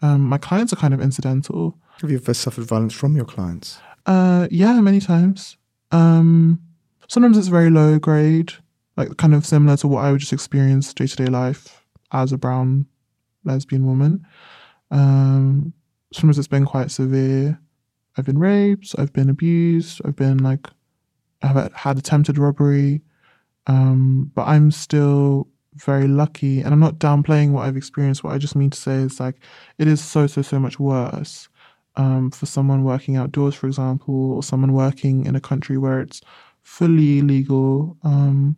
[0.00, 1.78] Um, my clients are kind of incidental.
[2.00, 3.78] Have you ever suffered violence from your clients?
[4.06, 5.56] Uh, yeah, many times.
[5.92, 6.60] Um,
[7.08, 8.52] sometimes it's very low grade,
[8.96, 12.32] like kind of similar to what I would just experience day to day life as
[12.32, 12.86] a brown
[13.44, 14.26] lesbian woman.
[14.90, 15.72] Um,
[16.12, 17.58] sometimes it's been quite severe.
[18.16, 20.68] I've been raped, I've been abused, I've been like,
[21.42, 23.00] I've had attempted robbery.
[23.66, 28.24] Um, but I'm still very lucky and I'm not downplaying what I've experienced.
[28.24, 29.36] What I just mean to say is like,
[29.78, 31.48] it is so, so, so much worse.
[31.96, 36.22] Um, for someone working outdoors, for example, or someone working in a country where it's
[36.62, 37.98] fully legal.
[38.02, 38.56] Um,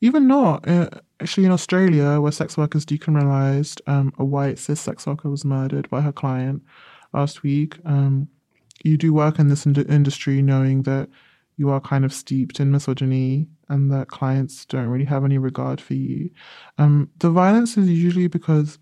[0.00, 0.68] even not.
[0.68, 5.30] Uh, actually, in Australia, where sex work is decriminalized, um, a white cis sex worker
[5.30, 6.62] was murdered by her client
[7.12, 7.78] last week.
[7.84, 8.28] Um,
[8.84, 11.08] you do work in this ind- industry knowing that
[11.56, 15.80] you are kind of steeped in misogyny and that clients don't really have any regard
[15.80, 16.30] for you.
[16.78, 18.78] Um, the violence is usually because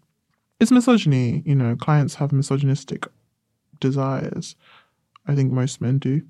[0.61, 1.43] it's misogyny.
[1.47, 3.07] You know, clients have misogynistic
[3.89, 4.57] desires.
[5.27, 6.23] I think most men do.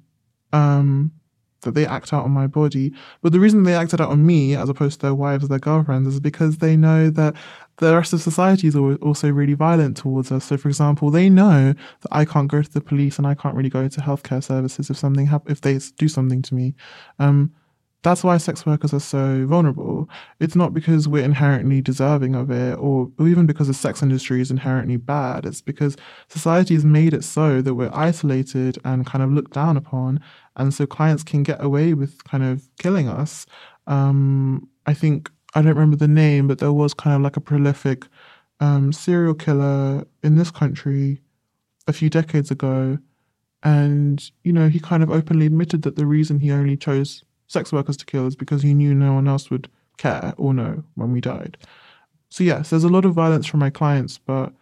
[0.53, 1.13] Um,
[1.65, 2.93] that they act out on my body.
[3.23, 5.59] But the reason they acted out on me, as opposed to their wives or their
[5.59, 7.35] girlfriends, is because they know that
[7.79, 10.45] the rest of society is also really violent towards us.
[10.45, 13.57] So, for example, they know that I can't go to the police and I can't
[13.57, 16.75] really go to healthcare services if something hap- if they do something to me.
[17.19, 17.53] Um,
[18.05, 20.09] that's why sex workers are so vulnerable.
[20.39, 24.43] It's not because we're inherently deserving of it or, or even because the sex industry
[24.43, 25.47] is inherently bad.
[25.47, 25.97] It's because
[26.29, 30.21] society has made it so that we're isolated and kind of looked down upon.
[30.55, 33.47] And so clients can get away with kind of killing us.
[33.87, 37.41] Um, I think, I don't remember the name, but there was kind of like a
[37.41, 38.07] prolific
[38.61, 41.23] um, serial killer in this country
[41.89, 42.99] a few decades ago.
[43.63, 47.73] And, you know, he kind of openly admitted that the reason he only chose sex
[47.73, 51.13] workers to kill is because he knew no one else would care or know when
[51.13, 51.57] we died.
[52.29, 54.53] So, yes, there's a lot of violence from my clients, but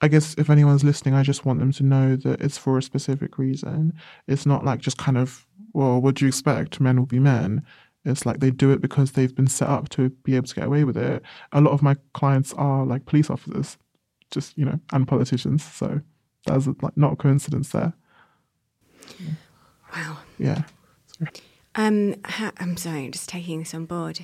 [0.00, 2.82] I guess if anyone's listening, I just want them to know that it's for a
[2.82, 3.92] specific reason.
[4.28, 6.80] It's not like just kind of, well, what do you expect?
[6.80, 7.64] Men will be men.
[8.04, 10.64] It's like they do it because they've been set up to be able to get
[10.64, 11.22] away with it.
[11.52, 13.76] A lot of my clients are like police officers,
[14.30, 15.62] just, you know, and politicians.
[15.62, 16.00] So
[16.46, 17.92] that's like not a coincidence there.
[19.94, 20.18] Wow.
[20.38, 20.62] Yeah.
[21.18, 21.30] Sorry.
[21.74, 22.16] Um,
[22.58, 24.20] I'm sorry, just taking this on board.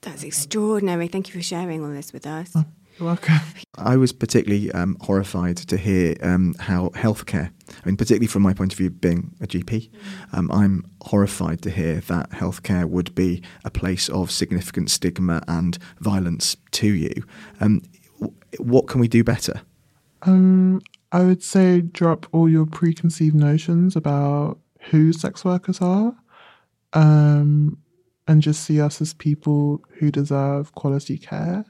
[0.00, 1.08] That's extraordinary.
[1.08, 2.52] Thank you for sharing all this with us.
[2.54, 2.64] Oh,
[2.98, 3.38] you're welcome.
[3.76, 8.54] I was particularly um, horrified to hear um, how healthcare, I mean, particularly from my
[8.54, 9.90] point of view, being a GP,
[10.32, 15.78] um, I'm horrified to hear that healthcare would be a place of significant stigma and
[16.00, 17.12] violence to you.
[17.60, 17.82] Um,
[18.58, 19.60] what can we do better?
[20.22, 20.80] Um,
[21.12, 24.58] I would say drop all your preconceived notions about
[24.90, 26.16] who sex workers are
[26.96, 27.78] um,
[28.26, 31.64] and just see us as people who deserve quality care.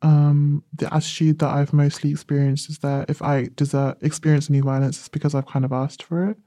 [0.00, 4.98] Um, the attitude that I've mostly experienced is that if I deserve experience any violence,
[4.98, 6.38] it's because I've kind of asked for it.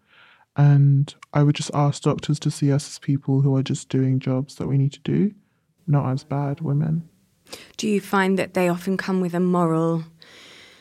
[0.58, 4.20] And I would just ask doctors to see us as people who are just doing
[4.20, 5.34] jobs that we need to do,
[5.86, 7.08] not as bad women.
[7.78, 10.06] Do you find that they often come with a moral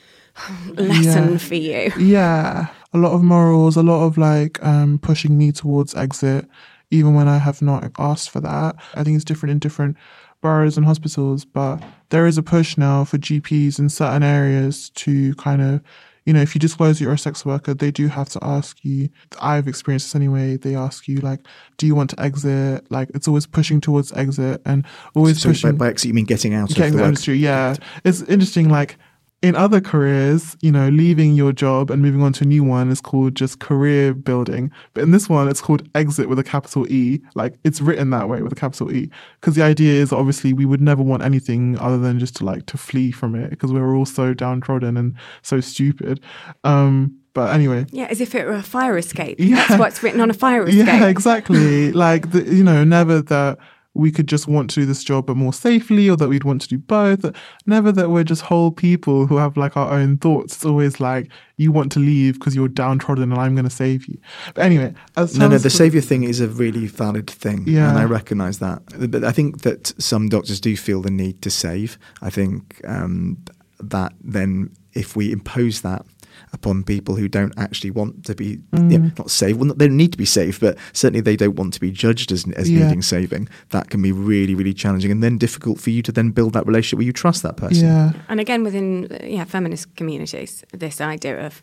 [0.69, 1.39] lesson yeah.
[1.39, 1.93] for you?
[1.99, 6.49] Yeah, a lot of morals, a lot of like um, pushing me towards exit,
[6.91, 8.77] even when I have not asked for that.
[8.95, 9.97] I think it's different in different
[10.41, 15.35] boroughs and hospitals, but there is a push now for GPs in certain areas to
[15.37, 15.81] kind of,
[16.27, 19.09] you know, if you disclose you're a sex worker, they do have to ask you.
[19.41, 20.57] I've experienced this anyway.
[20.57, 21.41] They ask you like,
[21.79, 22.91] do you want to exit?
[22.91, 25.73] Like it's always pushing towards exit and always so pushing.
[25.73, 27.37] By, by exit, you mean getting out getting of the, the industry.
[27.37, 28.69] Yeah, it's interesting.
[28.69, 28.99] Like
[29.45, 32.91] in other careers, you know, leaving your job and moving on to a new one
[32.91, 34.71] is called just career building.
[34.95, 37.21] But in this one, it's called exit with a capital E.
[37.35, 39.11] Like it's written that way with a capital E.
[39.39, 42.65] Because the idea is obviously we would never want anything other than just to like
[42.67, 46.21] to flee from it because we're all so downtrodden and so stupid.
[46.65, 47.85] Um, but anyway.
[47.91, 49.39] Yeah, as if it were a fire escape.
[49.39, 49.57] Yeah.
[49.57, 50.87] That's what's written on a fire escape.
[50.87, 51.93] Yeah, exactly.
[51.93, 53.59] like, the, you know, never that
[53.95, 56.61] we could just want to do this job but more safely or that we'd want
[56.63, 57.25] to do both.
[57.65, 60.57] Never that we're just whole people who have like our own thoughts.
[60.57, 64.07] It's always like you want to leave because you're downtrodden and I'm going to save
[64.07, 64.19] you.
[64.55, 67.89] But anyway, as no, no, the saviour thing is a really valid thing, Yeah.
[67.91, 68.83] and I recognise that.
[69.11, 71.97] But I think that some doctors do feel the need to save.
[72.21, 73.39] I think um,
[73.79, 76.05] that then, if we impose that
[76.53, 78.91] upon people who don't actually want to be Mm.
[78.93, 81.75] yeah, not saved, well, they don't need to be saved, but certainly they don't want
[81.75, 82.85] to be judged as, as Yeah.
[82.87, 83.49] needing saving.
[83.71, 86.67] That can be really, really challenging, and then difficult for you to then build that
[86.67, 87.85] relationship where you trust that person.
[87.87, 88.13] Yeah.
[88.29, 91.63] And again, within yeah feminist communities, this idea of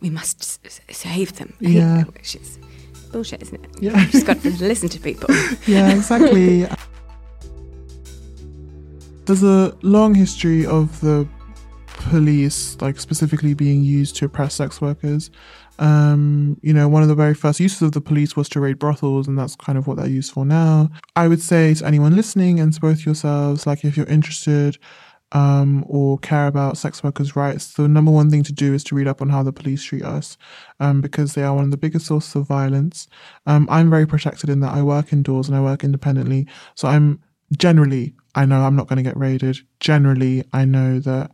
[0.00, 2.04] we must s- s- save them, Yeah.
[2.04, 2.58] which is
[3.12, 3.70] bullshit, isn't it?
[3.80, 4.00] Yeah.
[4.00, 5.28] You've just got to listen to people.
[5.66, 6.66] yeah, exactly.
[9.24, 11.26] There's a long history of the
[11.96, 15.30] police, like specifically being used to oppress sex workers.
[15.78, 18.78] Um, you know, one of the very first uses of the police was to raid
[18.78, 20.90] brothels, and that's kind of what they're used for now.
[21.16, 24.78] I would say to anyone listening and to both yourselves, like if you're interested
[25.32, 28.94] um, or care about sex workers' rights, the number one thing to do is to
[28.94, 30.36] read up on how the police treat us
[30.78, 33.08] um, because they are one of the biggest sources of violence.
[33.46, 36.46] Um, I'm very protected in that I work indoors and I work independently.
[36.74, 37.20] So I'm
[37.56, 39.58] generally, I know I'm not going to get raided.
[39.80, 41.30] Generally, I know that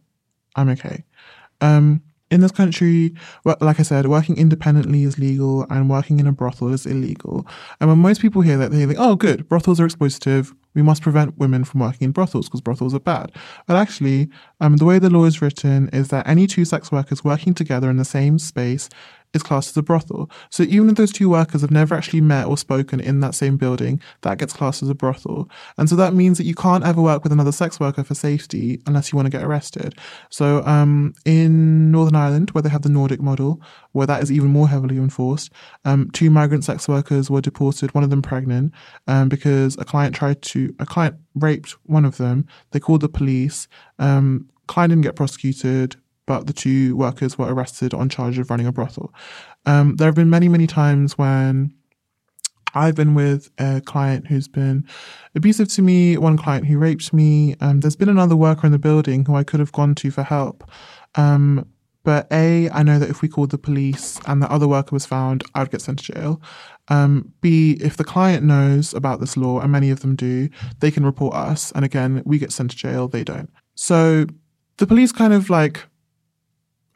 [0.59, 1.05] I'm okay.
[1.61, 6.33] Um, in this country, like I said, working independently is legal and working in a
[6.33, 7.47] brothel is illegal.
[7.81, 10.55] And when most people hear that, they think, oh, good, brothels are exploitative.
[10.75, 13.33] We must prevent women from working in brothels because brothels are bad.
[13.67, 14.29] But actually,
[14.61, 17.89] um, the way the law is written is that any two sex workers working together
[17.89, 18.91] in the same space
[19.35, 20.31] is classed as a brothel.
[20.51, 23.57] So even if those two workers have never actually met or spoken in that same
[23.57, 25.51] building, that gets classed as a brothel.
[25.77, 28.81] And so that means that you can't ever work with another sex worker for safety
[28.87, 29.95] unless you want to get arrested.
[30.31, 33.61] So um, in Northern Ireland, where they have the Nordic model,
[33.93, 35.53] where that is even more heavily enforced,
[35.85, 38.73] um, two migrant sex workers were deported, one of them pregnant,
[39.07, 42.47] um, because a client tried to, a client raped one of them.
[42.71, 43.69] They called the police.
[43.99, 45.97] Um, client didn't get prosecuted
[46.29, 49.15] but the two workers were arrested on charge of running a brothel.
[49.65, 51.73] Um, there have been many, many times when
[52.75, 54.87] I've been with a client who's been
[55.35, 57.57] abusive to me, one client who raped me.
[57.63, 60.23] Um, there's been another worker in the building who I could have gone to for
[60.23, 60.71] help.
[61.15, 61.67] Um,
[62.05, 65.07] but A, I know that if we called the police and the other worker was
[65.07, 66.43] found, I would get sent to jail.
[66.89, 70.91] Um, B, if the client knows about this law, and many of them do, they
[70.91, 71.73] can report us.
[71.73, 73.51] And again, we get sent to jail, they don't.
[73.75, 74.27] So
[74.77, 75.87] the police kind of like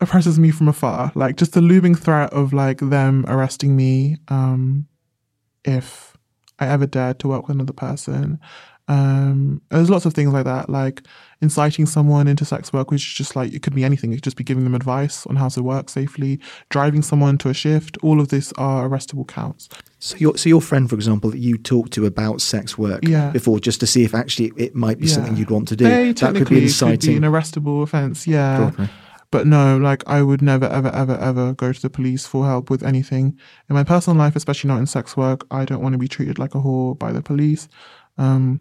[0.02, 1.12] oppresses me from afar.
[1.14, 4.86] Like just the looming threat of like them arresting me um,
[5.64, 6.16] if
[6.58, 8.38] I ever dared to work with another person.
[8.88, 11.02] Um, there's lots of things like that, like
[11.40, 14.12] inciting someone into sex work, which is just like it could be anything.
[14.12, 17.48] It could just be giving them advice on how to work safely, driving someone to
[17.48, 17.96] a shift.
[18.02, 19.68] All of this are arrestable counts.
[20.00, 23.30] So your so your friend, for example, that you talked to about sex work yeah.
[23.30, 25.14] before, just to see if actually it might be yeah.
[25.14, 25.84] something you'd want to do.
[25.84, 26.98] They, that could be inciting.
[26.98, 28.26] Could be an arrestable offence.
[28.26, 28.72] Yeah.
[29.32, 32.68] But no, like I would never, ever, ever, ever go to the police for help
[32.70, 33.36] with anything.
[33.68, 36.38] In my personal life, especially not in sex work, I don't want to be treated
[36.38, 37.66] like a whore by the police.
[38.18, 38.60] Um,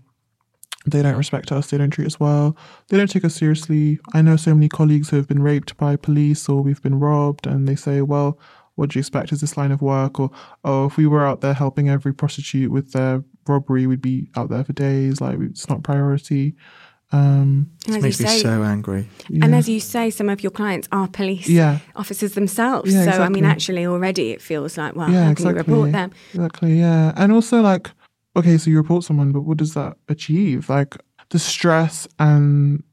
[0.85, 1.69] they don't respect us.
[1.69, 2.55] They don't treat us well.
[2.87, 3.99] They don't take us seriously.
[4.13, 7.45] I know so many colleagues who have been raped by police or we've been robbed,
[7.45, 8.39] and they say, well,
[8.75, 9.33] what do you expect?
[9.33, 10.21] Is this line of work?
[10.21, 10.31] Or,
[10.63, 14.49] oh, if we were out there helping every prostitute with their robbery, we'd be out
[14.49, 15.19] there for days.
[15.19, 16.55] Like, it's not priority.
[17.13, 19.09] Um, it makes me say, so angry.
[19.27, 19.45] Yeah.
[19.45, 21.79] And as you say, some of your clients are police yeah.
[21.95, 22.93] officers themselves.
[22.93, 23.25] Yeah, so, exactly.
[23.25, 25.63] I mean, actually, already it feels like, well, yeah, how exactly.
[25.63, 26.11] can you report them?
[26.33, 27.11] Exactly, yeah.
[27.17, 27.91] And also, like,
[28.35, 30.69] okay, so you report someone, but what does that achieve?
[30.69, 30.95] Like,
[31.31, 32.83] the stress and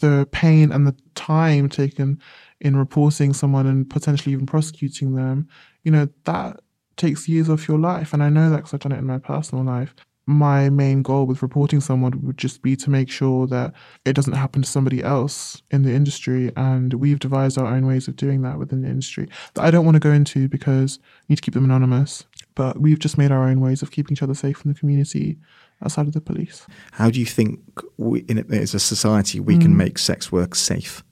[0.00, 2.20] the pain and the time taken
[2.60, 5.48] in reporting someone and potentially even prosecuting them,
[5.84, 6.60] you know, that
[6.96, 8.12] takes years off your life.
[8.12, 9.94] And I know that because I've done it in my personal life
[10.28, 13.72] my main goal with reporting someone would just be to make sure that
[14.04, 16.52] it doesn't happen to somebody else in the industry.
[16.54, 19.86] And we've devised our own ways of doing that within the industry that I don't
[19.86, 22.26] want to go into because we need to keep them anonymous.
[22.54, 25.38] But we've just made our own ways of keeping each other safe in the community
[25.82, 26.66] outside of the police.
[26.92, 27.60] How do you think,
[27.96, 29.62] we, in, as a society, we mm.
[29.62, 31.02] can make sex work safe?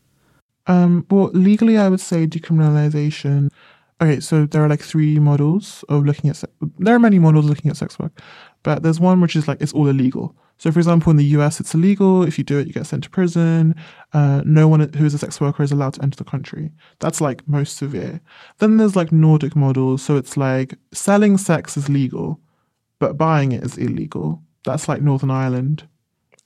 [0.67, 3.49] Um, well, legally, I would say decriminalization
[4.01, 6.37] Okay, so there are like three models of looking at.
[6.37, 6.49] Se-
[6.79, 8.21] there are many models looking at sex work,
[8.67, 10.35] but there's one which is like it's all illegal.
[10.59, 12.25] So, for example, in the US, it's illegal.
[12.25, 13.77] If you do it, you get sent to prison.
[14.13, 16.73] Uh, no one who is a sex worker is allowed to enter the country.
[16.99, 18.21] That's like most severe.
[18.59, 20.03] Then there's like Nordic models.
[20.03, 22.41] So it's like selling sex is legal,
[22.99, 24.43] but buying it is illegal.
[24.65, 25.87] That's like Northern Ireland,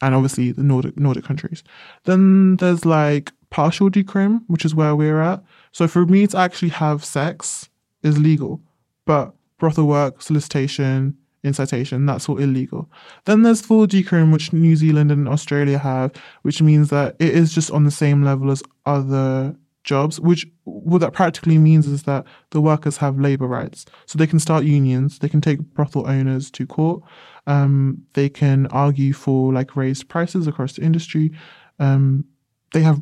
[0.02, 1.64] and obviously the Nordic Nordic countries.
[2.04, 5.42] Then there's like partial decrim, which is where we're at.
[5.72, 7.70] So for me to actually have sex
[8.02, 8.60] is legal,
[9.06, 12.90] but brothel work, solicitation, incitation, that's all illegal.
[13.24, 17.52] Then there's full decrim, which New Zealand and Australia have, which means that it is
[17.52, 22.24] just on the same level as other jobs, which what that practically means is that
[22.50, 23.86] the workers have labor rights.
[24.06, 27.02] So they can start unions, they can take brothel owners to court,
[27.46, 31.32] um, they can argue for like raised prices across the industry.
[31.78, 32.24] Um,
[32.72, 33.00] they have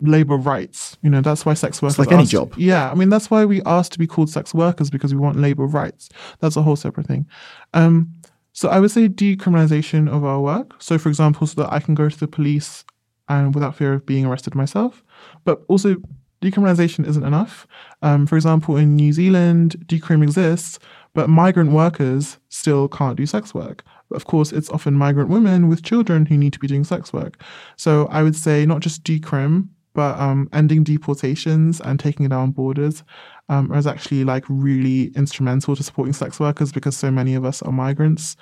[0.00, 0.96] labor rights.
[1.02, 1.98] You know, that's why sex workers.
[1.98, 2.54] It's like any job.
[2.56, 5.36] yeah, I mean, that's why we asked to be called sex workers because we want
[5.36, 6.08] labor rights.
[6.40, 7.26] That's a whole separate thing.
[7.74, 8.12] Um,
[8.52, 10.82] so I would say decriminalization of our work.
[10.82, 12.84] So, for example, so that I can go to the police
[13.28, 15.04] and without fear of being arrested myself,
[15.44, 15.96] but also
[16.42, 17.66] decriminalization isn't enough.
[18.02, 20.78] Um, for example, in New Zealand, decrim exists,
[21.14, 23.84] but migrant workers still can't do sex work.
[24.12, 27.42] Of course, it's often migrant women with children who need to be doing sex work.
[27.76, 33.02] So I would say not just decrim, but um, ending deportations and taking down borders
[33.48, 37.62] um, is actually like really instrumental to supporting sex workers because so many of us
[37.62, 38.36] are migrants.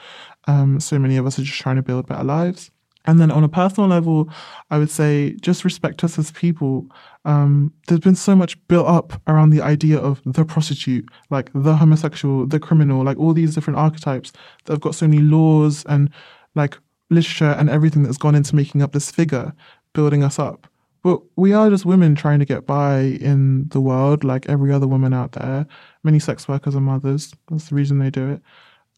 [0.47, 2.71] Um, so many of us are just trying to build better lives.
[3.07, 4.29] And then on a personal level,
[4.71, 6.89] I would say just respect us as people.
[7.25, 11.77] Um, there's been so much built up around the idea of the prostitute, like the
[11.77, 14.33] homosexual, the criminal, like all these different archetypes
[14.65, 16.11] that have got so many laws and
[16.57, 16.79] like
[17.11, 19.53] literature and everything that's gone into making up this figure,
[19.93, 20.67] building us up.
[21.07, 24.89] But we are just women trying to get by in the world, like every other
[24.89, 25.65] woman out there.
[26.03, 27.33] Many sex workers are mothers.
[27.49, 28.43] That's the reason they do it.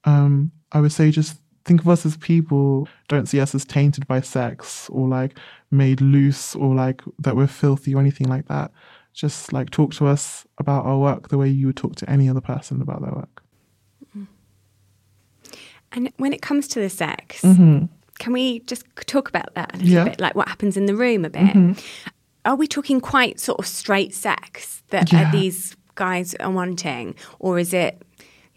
[0.04, 2.88] Um, I would say just think of us as people.
[3.08, 5.38] Don't see us as tainted by sex or like
[5.70, 8.70] made loose or like that we're filthy or anything like that.
[9.12, 12.26] Just like talk to us about our work the way you would talk to any
[12.26, 13.42] other person about their work.
[15.92, 17.84] And when it comes to the sex, mm-hmm.
[18.18, 20.04] Can we just talk about that a little yeah.
[20.04, 20.20] bit?
[20.20, 21.42] Like what happens in the room a bit?
[21.42, 21.72] Mm-hmm.
[22.44, 25.30] Are we talking quite sort of straight sex that yeah.
[25.30, 27.14] these guys are wanting?
[27.38, 28.02] Or is it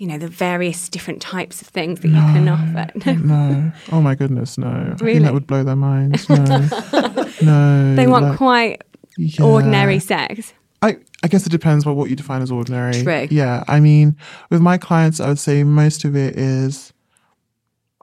[0.02, 2.90] you know, the various different types of things that no, you can offer.
[3.06, 3.50] No.
[3.50, 3.72] no.
[3.92, 4.96] Oh my goodness, no.
[5.00, 5.12] Really?
[5.12, 6.28] I think that would blow their minds.
[6.28, 6.44] No.
[7.44, 7.96] no.
[7.96, 8.82] They want like, quite
[9.16, 9.44] yeah.
[9.46, 10.54] ordinary sex.
[10.82, 13.04] I, I guess it depends on what you define as ordinary.
[13.04, 13.28] True.
[13.30, 13.64] Yeah.
[13.68, 14.18] I mean,
[14.50, 16.94] with my clients, I would say most of it is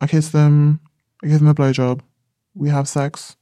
[0.00, 0.78] I kiss them,
[1.22, 2.00] I give them a blowjob,
[2.54, 3.36] we have sex.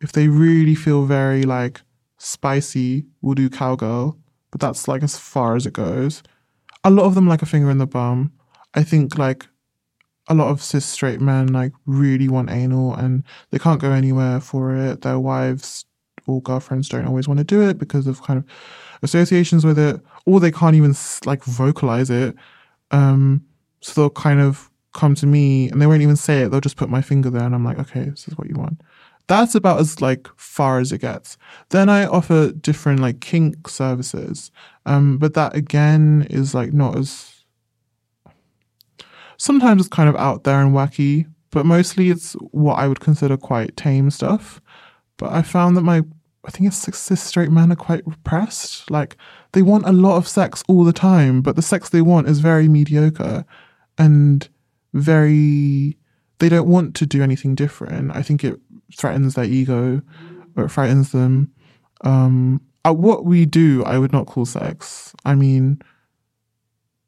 [0.00, 1.80] If they really feel very like
[2.18, 4.18] spicy, we'll do cowgirl,
[4.50, 6.22] but that's like as far as it goes
[6.84, 8.32] a lot of them like a finger in the bum.
[8.74, 9.46] I think like
[10.28, 14.40] a lot of cis straight men like really want anal and they can't go anywhere
[14.40, 15.00] for it.
[15.00, 15.86] Their wives
[16.26, 18.44] or girlfriends don't always want to do it because of kind of
[19.02, 20.94] associations with it, or they can't even
[21.24, 22.34] like vocalize it.
[22.90, 23.44] Um,
[23.80, 26.48] so they'll kind of come to me and they won't even say it.
[26.50, 28.80] They'll just put my finger there, and I'm like, okay, this is what you want
[29.26, 31.38] that's about as like far as it gets.
[31.70, 34.50] Then I offer different like kink services,
[34.86, 37.30] um, but that again is like not as.
[39.36, 43.36] Sometimes it's kind of out there and wacky, but mostly it's what I would consider
[43.36, 44.60] quite tame stuff.
[45.16, 46.02] But I found that my,
[46.44, 48.90] I think it's cis straight men are quite repressed.
[48.90, 49.16] Like
[49.52, 52.40] they want a lot of sex all the time, but the sex they want is
[52.40, 53.44] very mediocre
[53.98, 54.48] and
[54.94, 55.98] very
[56.38, 58.10] they don't want to do anything different.
[58.14, 58.58] I think it
[58.96, 60.00] threatens their ego
[60.56, 61.52] or it frightens them.
[62.02, 65.14] Um, uh, what we do, I would not call sex.
[65.24, 65.80] I mean,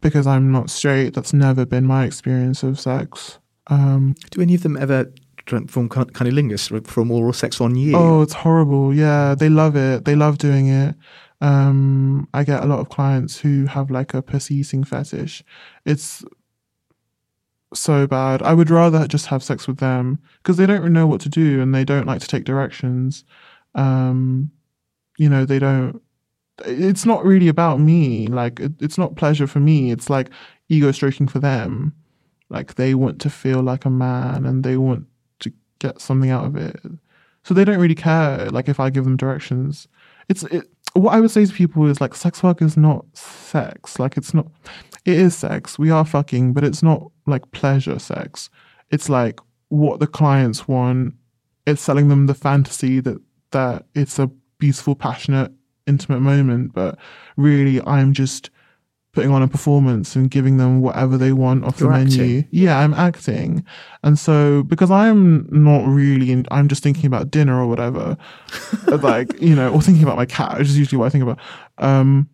[0.00, 3.38] because I'm not straight, that's never been my experience of sex.
[3.68, 5.12] Um, do any of them ever
[5.46, 7.96] from cunnilingus from oral sex on you?
[7.96, 8.94] Oh, it's horrible.
[8.94, 10.04] Yeah, they love it.
[10.04, 10.94] They love doing it.
[11.40, 15.44] Um, I get a lot of clients who have like a pussy eating fetish.
[15.84, 16.24] It's
[17.74, 18.42] so bad.
[18.42, 21.60] I would rather just have sex with them because they don't know what to do
[21.60, 23.24] and they don't like to take directions.
[23.74, 24.50] Um,
[25.18, 26.00] you know, they don't.
[26.64, 28.26] It's not really about me.
[28.28, 29.90] Like, it, it's not pleasure for me.
[29.90, 30.30] It's like
[30.68, 31.94] ego stroking for them.
[32.48, 35.06] Like, they want to feel like a man and they want
[35.40, 36.80] to get something out of it.
[37.44, 38.48] So they don't really care.
[38.50, 39.88] Like, if I give them directions,
[40.28, 43.98] it's it, what I would say to people is like, sex work is not sex.
[43.98, 44.46] Like, it's not.
[45.06, 45.78] It is sex.
[45.78, 48.50] We are fucking, but it's not like pleasure sex.
[48.90, 51.14] It's like what the clients want.
[51.66, 53.18] It's selling them the fantasy that
[53.52, 54.26] that it's a
[54.58, 55.52] beautiful, passionate,
[55.86, 56.98] intimate moment, but
[57.36, 58.50] really I'm just
[59.12, 62.44] putting on a performance and giving them whatever they want off You're the menu.
[62.50, 63.64] Yeah, I'm acting.
[64.02, 68.18] And so because I'm not really in, I'm just thinking about dinner or whatever.
[68.86, 71.38] like, you know, or thinking about my cat, which is usually what I think about.
[71.78, 72.28] Um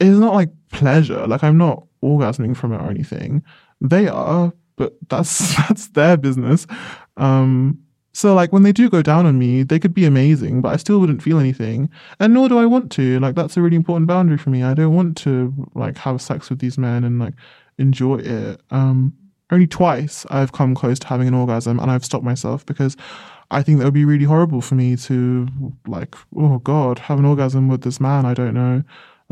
[0.00, 1.26] it's not like pleasure.
[1.26, 3.42] Like I'm not orgasming from it or anything.
[3.80, 6.66] They are, but that's that's their business.
[7.16, 7.78] Um,
[8.14, 10.76] so like when they do go down on me, they could be amazing, but I
[10.76, 11.88] still wouldn't feel anything.
[12.20, 13.18] And nor do I want to.
[13.20, 14.62] Like that's a really important boundary for me.
[14.62, 17.34] I don't want to like have sex with these men and like
[17.78, 18.60] enjoy it.
[18.70, 19.14] Um,
[19.50, 22.96] only twice I've come close to having an orgasm and I've stopped myself because
[23.50, 25.46] I think that would be really horrible for me to
[25.86, 28.82] like, oh God, have an orgasm with this man I don't know.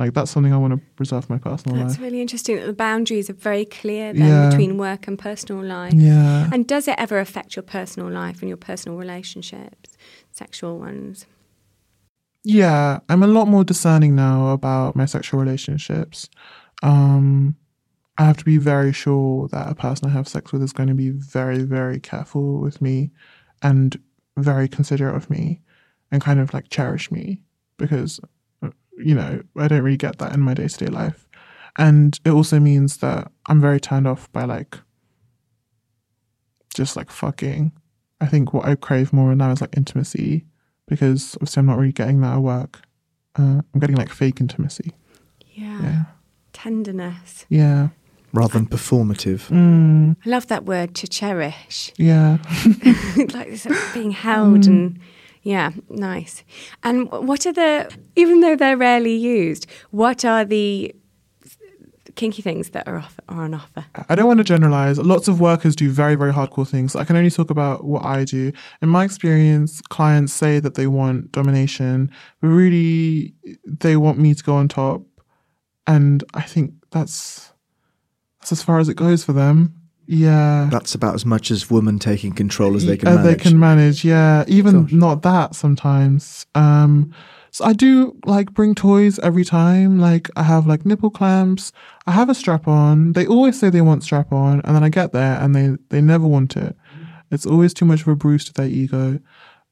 [0.00, 1.88] Like that's something I want to preserve my personal that's life.
[1.88, 4.48] That's really interesting that the boundaries are very clear then yeah.
[4.48, 5.92] between work and personal life.
[5.92, 6.48] Yeah.
[6.50, 9.90] And does it ever affect your personal life and your personal relationships,
[10.32, 11.26] sexual ones?
[12.44, 16.30] Yeah, I'm a lot more discerning now about my sexual relationships.
[16.82, 17.56] Um,
[18.16, 20.88] I have to be very sure that a person I have sex with is going
[20.88, 23.10] to be very, very careful with me
[23.60, 24.00] and
[24.38, 25.60] very considerate of me
[26.10, 27.42] and kind of like cherish me
[27.76, 28.18] because
[29.02, 31.28] you know, I don't really get that in my day to day life.
[31.78, 34.78] And it also means that I'm very turned off by like
[36.74, 37.72] just like fucking.
[38.20, 40.44] I think what I crave more now is like intimacy
[40.86, 42.82] because obviously I'm not really getting that at work.
[43.38, 44.92] Uh, I'm getting like fake intimacy.
[45.52, 45.82] Yeah.
[45.82, 46.02] Yeah.
[46.52, 47.46] Tenderness.
[47.48, 47.88] Yeah.
[48.32, 49.48] Rather than performative.
[49.48, 51.92] Mm, I love that word to cherish.
[51.96, 52.38] yeah.
[53.32, 55.00] like this sort being held and
[55.42, 56.44] yeah, nice.
[56.82, 60.94] And what are the even though they're rarely used, what are the
[62.16, 63.86] kinky things that are, off, are on offer?
[64.08, 64.98] I don't want to generalize.
[64.98, 66.94] Lots of workers do very, very hardcore things.
[66.94, 68.52] I can only talk about what I do.
[68.82, 72.10] In my experience, clients say that they want domination,
[72.40, 73.34] but really
[73.64, 75.02] they want me to go on top.
[75.86, 77.52] And I think that's
[78.40, 79.79] that's as far as it goes for them.
[80.12, 80.68] Yeah.
[80.72, 83.24] That's about as much as women taking control as they can Uh, manage.
[83.24, 84.44] They can manage, yeah.
[84.48, 86.46] Even not that sometimes.
[86.56, 87.12] Um,
[87.52, 90.00] so I do like bring toys every time.
[90.00, 91.70] Like I have like nipple clamps.
[92.08, 93.12] I have a strap on.
[93.12, 96.00] They always say they want strap on, and then I get there and they they
[96.00, 96.76] never want it.
[97.30, 99.20] It's always too much of a bruise to their ego.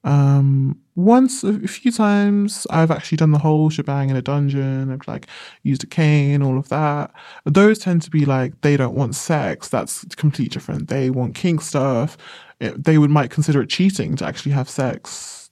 [0.09, 4.91] Um, once, a few times, I've actually done the whole shebang in a dungeon.
[4.91, 5.27] I've like
[5.63, 7.13] used a cane, all of that.
[7.45, 9.69] Those tend to be like they don't want sex.
[9.69, 10.89] That's completely different.
[10.89, 12.17] They want kink stuff.
[12.59, 15.51] It- they would might consider it cheating to actually have sex.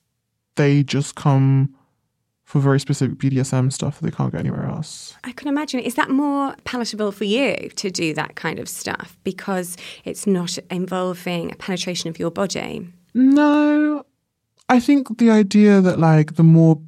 [0.56, 1.74] They just come
[2.44, 5.14] for very specific BDSM stuff that they can't get anywhere else.
[5.24, 5.80] I can imagine.
[5.80, 10.56] Is that more palatable for you to do that kind of stuff because it's not
[10.70, 12.88] involving a penetration of your body?
[13.14, 14.04] No,
[14.68, 16.80] I think the idea that like the more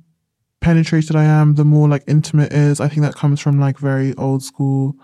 [0.61, 2.81] penetrated I am, the more like intimate is.
[2.81, 4.97] I think that comes from like very old school.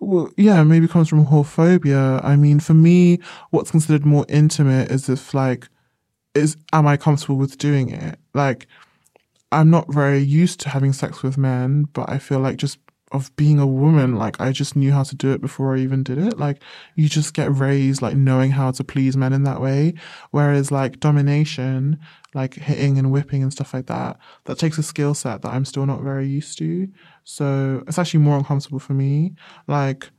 [0.00, 2.24] Well, yeah, maybe comes from whorephobia.
[2.24, 3.18] I mean, for me,
[3.50, 5.68] what's considered more intimate is if like,
[6.34, 8.18] is am I comfortable with doing it?
[8.34, 8.66] Like,
[9.50, 12.78] I'm not very used to having sex with men, but I feel like just
[13.12, 16.02] of being a woman, like I just knew how to do it before I even
[16.02, 16.38] did it.
[16.38, 16.62] Like
[16.96, 19.94] you just get raised like knowing how to please men in that way.
[20.30, 21.98] Whereas like domination,
[22.34, 25.66] like hitting and whipping and stuff like that, that takes a skill set that I'm
[25.66, 26.88] still not very used to.
[27.24, 29.34] So it's actually more uncomfortable for me.
[29.68, 30.10] Like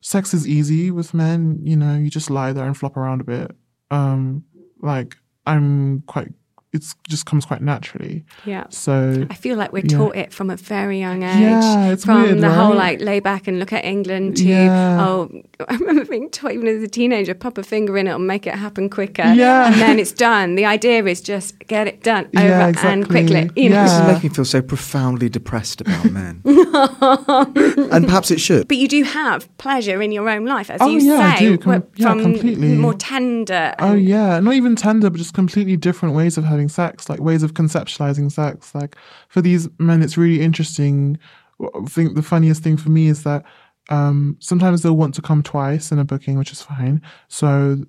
[0.00, 3.24] sex is easy with men, you know, you just lie there and flop around a
[3.24, 3.56] bit.
[3.90, 4.44] Um,
[4.80, 5.16] like
[5.46, 6.32] I'm quite
[6.72, 8.24] it just comes quite naturally.
[8.46, 8.64] Yeah.
[8.70, 9.98] So I feel like we're Yeah.
[9.98, 11.38] taught it from a very young age.
[11.40, 14.98] Yeah, it's from weird, the whole like lay back and look at England to Yeah.
[15.06, 15.30] oh,
[15.68, 18.46] I remember being taught even as a teenager, pop a finger in it, it'll make
[18.46, 19.32] it happen quicker.
[19.34, 19.66] Yeah.
[19.66, 20.54] and then it's done.
[20.54, 23.50] The idea is just get it done over Yeah, and quickly.
[23.54, 23.76] You know.
[23.76, 23.82] Yeah.
[23.84, 26.40] This is making me feel so profoundly depressed about men.
[26.44, 28.68] and perhaps it should.
[28.68, 31.44] But you do have pleasure in your own life, as Oh, you yeah, I say,
[31.50, 31.58] do.
[31.58, 32.74] Com- wh- yeah, from completely.
[32.76, 33.74] more tender.
[33.78, 37.42] Oh yeah, not even tender, but just completely different ways of having sex, like ways
[37.42, 38.74] of conceptualizing sex.
[38.74, 38.96] Like
[39.28, 41.18] for these men, it's really interesting.
[41.60, 43.44] I think the funniest thing for me is that
[43.90, 47.02] um, sometimes they'll want to come twice in a booking, which is fine.
[47.28, 47.84] So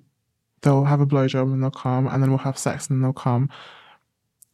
[0.62, 3.50] they'll have a blowjob and they'll come, and then we'll have sex and they'll come.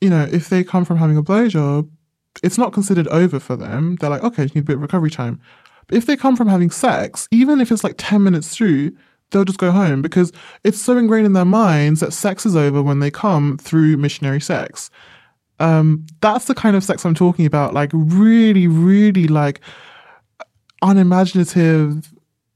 [0.00, 1.88] You know, if they come from having a blowjob,
[2.42, 3.96] it's not considered over for them.
[3.96, 5.40] They're like, okay, you need a bit of recovery time.
[5.86, 8.92] But if they come from having sex, even if it's like 10 minutes through,
[9.30, 10.32] they'll just go home because
[10.64, 14.40] it's so ingrained in their minds that sex is over when they come through missionary
[14.40, 14.90] sex.
[15.58, 17.74] Um, that's the kind of sex I'm talking about.
[17.74, 19.60] Like, really, really like
[20.82, 22.12] unimaginative,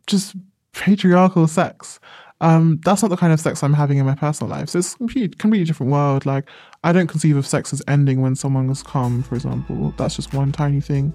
[0.07, 0.35] just
[0.72, 2.01] patriarchal sex.
[2.41, 4.70] Um, that's not the kind of sex I'm having in my personal life.
[4.70, 6.27] So it's a completely, completely different world.
[6.27, 6.49] Like,
[6.83, 9.95] I don't conceive of sex as ending when someone has come, for example.
[9.97, 11.14] That's just one tiny thing.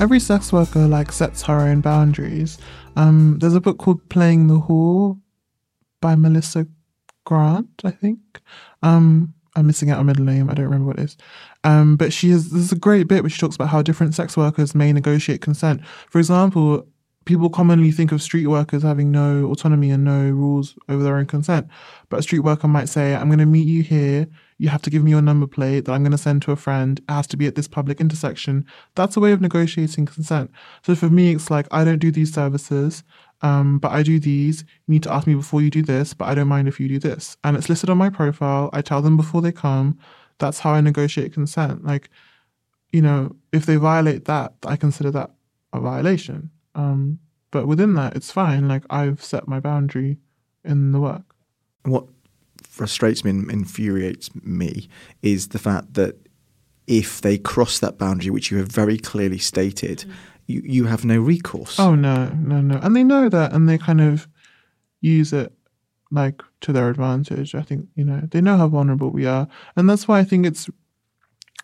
[0.00, 2.58] every sex worker like sets her own boundaries.
[2.96, 5.18] Um, there's a book called Playing the Whore
[6.00, 6.66] by Melissa
[7.24, 8.40] Grant, I think.
[8.82, 10.50] Um, I'm missing out a middle name.
[10.50, 11.16] I don't remember what it is.
[11.64, 14.36] Um, but she has there's a great bit where she talks about how different sex
[14.36, 15.84] workers may negotiate consent.
[16.10, 16.86] For example,
[17.24, 21.26] people commonly think of street workers having no autonomy and no rules over their own
[21.26, 21.68] consent.
[22.10, 24.28] But a street worker might say, I'm going to meet you here.
[24.58, 26.56] You have to give me your number plate that I'm going to send to a
[26.56, 26.98] friend.
[26.98, 28.64] It has to be at this public intersection.
[28.94, 30.50] That's a way of negotiating consent.
[30.82, 33.04] So for me, it's like, I don't do these services,
[33.42, 34.62] um, but I do these.
[34.62, 36.88] You need to ask me before you do this, but I don't mind if you
[36.88, 37.36] do this.
[37.44, 38.70] And it's listed on my profile.
[38.72, 39.98] I tell them before they come.
[40.38, 41.84] That's how I negotiate consent.
[41.84, 42.08] Like,
[42.92, 45.30] you know, if they violate that, I consider that
[45.72, 46.50] a violation.
[46.74, 47.18] Um,
[47.50, 48.68] but within that, it's fine.
[48.68, 50.18] Like I've set my boundary
[50.64, 51.34] in the work.
[51.84, 52.06] What
[52.76, 54.86] frustrates me and infuriates me
[55.22, 56.28] is the fact that
[56.86, 60.12] if they cross that boundary, which you have very clearly stated, mm.
[60.46, 61.80] you, you have no recourse.
[61.80, 64.28] Oh no, no, no, and they know that, and they kind of
[65.00, 65.52] use it
[66.10, 67.54] like to their advantage.
[67.54, 70.44] I think you know they know how vulnerable we are, and that's why I think
[70.44, 70.68] it's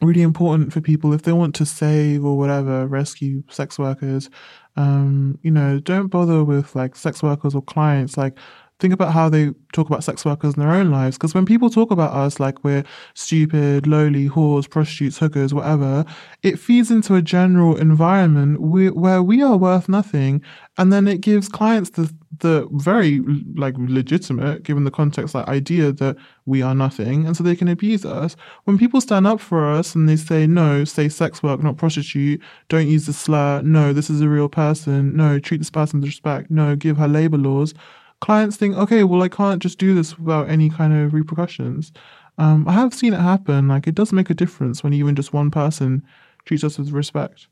[0.00, 4.30] really important for people if they want to save or whatever rescue sex workers.
[4.76, 8.38] Um, you know, don't bother with like sex workers or clients like
[8.82, 11.16] think about how they talk about sex workers in their own lives.
[11.16, 12.82] Because when people talk about us like we're
[13.14, 16.04] stupid, lowly, whores, prostitutes, hookers, whatever,
[16.42, 20.42] it feeds into a general environment where we are worth nothing.
[20.78, 23.20] And then it gives clients the, the very
[23.54, 27.24] like legitimate, given the context, like idea that we are nothing.
[27.24, 28.34] And so they can abuse us.
[28.64, 32.42] When people stand up for us and they say, no, say sex work, not prostitute,
[32.68, 36.08] don't use the slur, no, this is a real person, no, treat this person with
[36.08, 37.74] respect, no, give her labor laws
[38.22, 41.92] clients think, okay, well, I can't just do this without any kind of repercussions.
[42.38, 43.68] Um, I have seen it happen.
[43.68, 46.02] Like it does make a difference when even just one person
[46.44, 47.48] treats us with respect.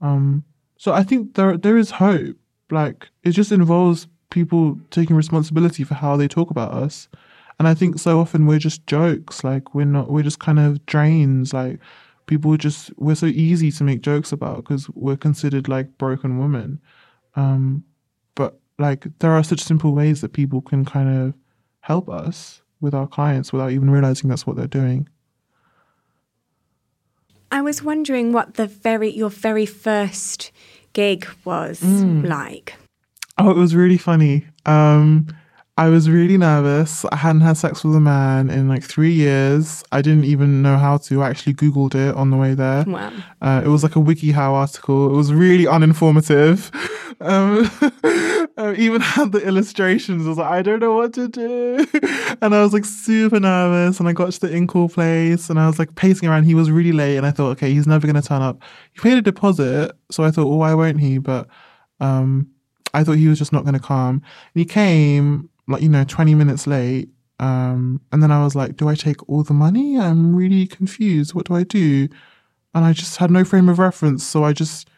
[0.00, 0.44] Um,
[0.76, 2.36] so I think there there is hope.
[2.70, 7.08] Like it just involves people taking responsibility for how they talk about us.
[7.58, 9.44] And I think so often we're just jokes.
[9.44, 10.10] Like we're not.
[10.10, 11.54] We're just kind of drains.
[11.54, 11.78] Like
[12.26, 16.80] people just we're so easy to make jokes about because we're considered like broken women.
[17.36, 17.84] Um,
[18.34, 21.34] but like there are such simple ways that people can kind of
[21.80, 25.08] help us with our clients without even realizing that's what they're doing.
[27.50, 30.52] I was wondering what the very your very first
[30.92, 32.26] gig was mm.
[32.28, 32.74] like.
[33.38, 34.46] Oh, it was really funny.
[34.66, 35.28] Um,
[35.78, 37.04] I was really nervous.
[37.12, 39.84] I hadn't had sex with a man in like three years.
[39.92, 41.22] I didn't even know how to.
[41.22, 42.84] I actually Googled it on the way there.
[42.84, 43.12] Wow.
[43.40, 45.08] Uh, it was like a WikiHow article.
[45.08, 46.74] It was really uninformative.
[47.20, 47.68] Um,
[48.56, 50.24] I even had the illustrations.
[50.24, 51.84] I was like, I don't know what to do.
[52.40, 53.98] and I was like super nervous.
[53.98, 56.44] And I got to the in-call place and I was like pacing around.
[56.44, 57.16] He was really late.
[57.16, 58.62] And I thought, okay, he's never going to turn up.
[58.92, 59.96] He paid a deposit.
[60.12, 61.18] So I thought, well, why won't he?
[61.18, 61.48] But
[61.98, 62.46] um,
[62.94, 64.22] I thought he was just not going to come.
[64.54, 67.10] And he came like, you know, 20 minutes late.
[67.40, 69.98] Um, and then I was like, do I take all the money?
[69.98, 71.34] I'm really confused.
[71.34, 72.08] What do I do?
[72.74, 74.24] And I just had no frame of reference.
[74.24, 74.88] So I just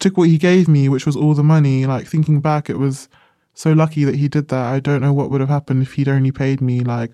[0.00, 1.86] took what he gave me, which was all the money.
[1.86, 3.08] Like thinking back, it was
[3.54, 4.72] so lucky that he did that.
[4.72, 7.12] I don't know what would have happened if he'd only paid me like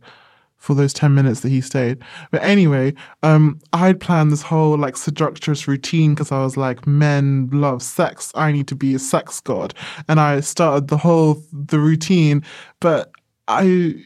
[0.61, 1.99] for those 10 minutes that he stayed.
[2.31, 7.49] But anyway, um, I'd planned this whole like seductress routine because I was like, men
[7.51, 8.31] love sex.
[8.35, 9.75] I need to be a sex god.
[10.07, 12.45] And I started the whole, the routine.
[12.79, 13.11] But
[13.49, 14.05] I,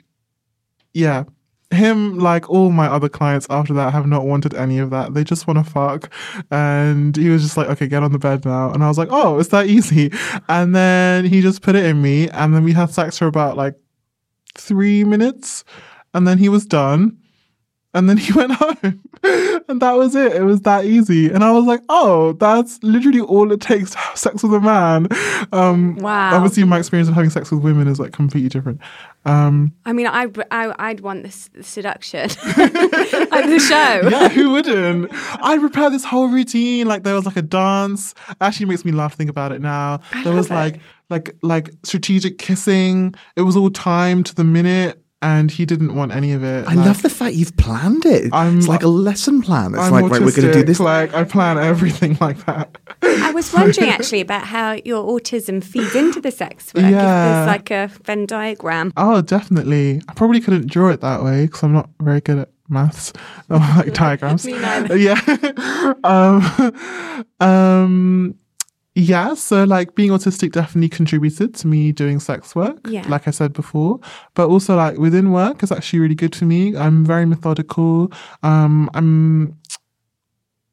[0.94, 1.24] yeah,
[1.72, 5.12] him, like all my other clients after that, have not wanted any of that.
[5.12, 6.12] They just want to fuck.
[6.52, 8.70] And he was just like, okay, get on the bed now.
[8.70, 10.12] And I was like, oh, it's that easy.
[10.48, 12.28] And then he just put it in me.
[12.30, 13.74] And then we had sex for about like
[14.56, 15.64] three minutes.
[16.14, 17.18] And then he was done.
[17.94, 19.00] And then he went home.
[19.68, 20.34] and that was it.
[20.34, 21.30] It was that easy.
[21.30, 24.60] And I was like, oh, that's literally all it takes to have sex with a
[24.60, 25.06] man.
[25.52, 26.34] Um, wow.
[26.34, 28.80] Obviously, my experience of having sex with women is like completely different.
[29.24, 34.08] Um, I mean, I, I, would want this seduction at the show.
[34.14, 35.08] Yeah, who wouldn't?
[35.12, 36.86] I prepared this whole routine.
[36.86, 38.14] Like there was like a dance.
[38.40, 40.00] Actually, makes me laugh to think about it now.
[40.12, 40.54] I there was it.
[40.54, 43.14] like like like strategic kissing.
[43.36, 46.66] It was all timed to the minute and he didn't want any of it.
[46.66, 48.28] I like, love the fact you've planned it.
[48.30, 49.72] I'm, it's like a lesson plan.
[49.72, 50.78] It's I'm like, right, we're going to do this.
[50.78, 52.76] Like, I plan everything like that.
[53.00, 56.82] I was wondering actually about how your autism feeds into the sex work.
[56.82, 56.88] Yeah.
[56.90, 58.92] If there's like a Venn diagram.
[58.98, 60.02] Oh, definitely.
[60.06, 63.14] I probably couldn't draw it that way because I'm not very good at maths
[63.48, 64.44] or like diagrams.
[64.44, 64.98] Me neither.
[64.98, 65.94] Yeah.
[66.04, 68.34] um, um,
[68.96, 73.04] yeah, so like being autistic definitely contributed to me doing sex work, yeah.
[73.08, 73.98] like I said before.
[74.34, 76.76] But also like within work is actually really good for me.
[76.76, 78.12] I'm very methodical.
[78.44, 79.58] Um, I'm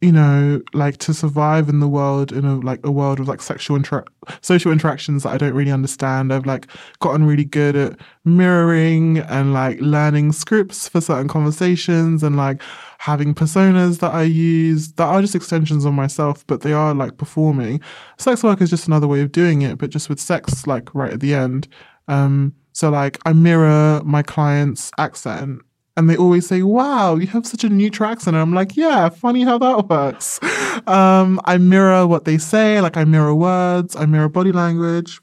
[0.01, 3.39] you know, like to survive in the world in a like a world of like
[3.39, 4.03] sexual inter-
[4.41, 6.33] social interactions that I don't really understand.
[6.33, 6.67] I've like
[6.99, 12.63] gotten really good at mirroring and like learning scripts for certain conversations and like
[12.97, 17.17] having personas that I use that are just extensions of myself, but they are like
[17.17, 17.79] performing.
[18.17, 21.13] Sex work is just another way of doing it, but just with sex like right
[21.13, 21.67] at the end.
[22.07, 25.61] Um, so like I mirror my client's accent
[25.97, 29.09] and they always say, "Wow, you have such a neutral accent." And I'm like, "Yeah,
[29.09, 30.39] funny how that works."
[30.87, 35.19] Um, I mirror what they say, like I mirror words, I mirror body language.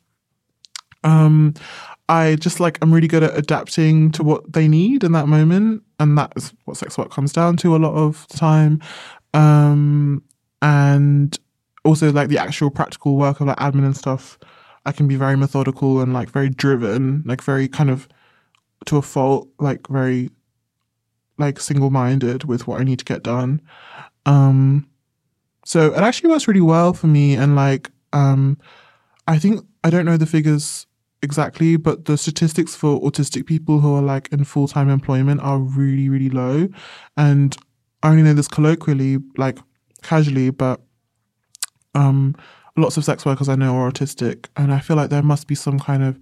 [1.04, 1.54] Um,
[2.08, 5.82] I just like I'm really good at adapting to what they need in that moment,
[5.98, 8.80] and that is what sex work comes down to a lot of the time.
[9.34, 10.22] Um,
[10.62, 11.38] and
[11.84, 14.38] also like the actual practical work of like admin and stuff,
[14.86, 18.08] I can be very methodical and like very driven, like very kind of
[18.86, 20.30] to a fault, like very
[21.38, 23.60] like single minded with what I need to get done.
[24.26, 24.88] Um,
[25.64, 27.34] so it actually works really well for me.
[27.34, 28.58] And like, um,
[29.26, 30.86] I think I don't know the figures
[31.22, 35.58] exactly, but the statistics for autistic people who are like in full time employment are
[35.58, 36.68] really, really low.
[37.16, 37.56] And
[38.02, 39.58] I only know this colloquially, like
[40.02, 40.80] casually, but
[41.94, 42.36] um,
[42.76, 45.54] lots of sex workers I know are autistic, and I feel like there must be
[45.54, 46.18] some kind of,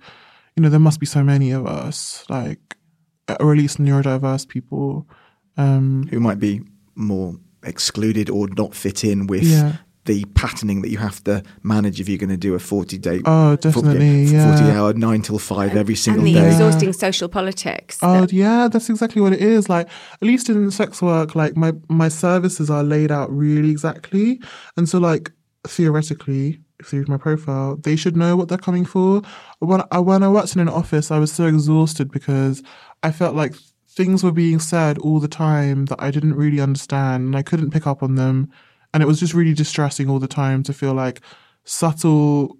[0.56, 2.75] you know, there must be so many of us, like,
[3.40, 5.06] or at least neurodiverse people,
[5.56, 6.62] um, who might be
[6.94, 9.76] more excluded or not fit in with Yeah.
[10.04, 13.20] the patterning that you have to manage if you're going to do a 40 day,
[13.24, 14.80] Oh, definitely, 40 yeah.
[14.80, 16.46] hour, nine till five every single and the day.
[16.52, 17.98] exhausting social politics.
[18.02, 19.68] Oh that- yeah, that's exactly what it is.
[19.68, 24.40] Like at least in sex work, like my my services are laid out really exactly,
[24.76, 25.32] and so like
[25.66, 29.22] theoretically, if they read my profile, they should know what they're coming for.
[29.58, 32.62] When I when I worked in an office, I was so exhausted because
[33.02, 33.54] I felt like
[33.88, 37.70] things were being said all the time that I didn't really understand, and I couldn't
[37.70, 38.50] pick up on them,
[38.92, 41.20] and it was just really distressing all the time to feel like
[41.64, 42.58] subtle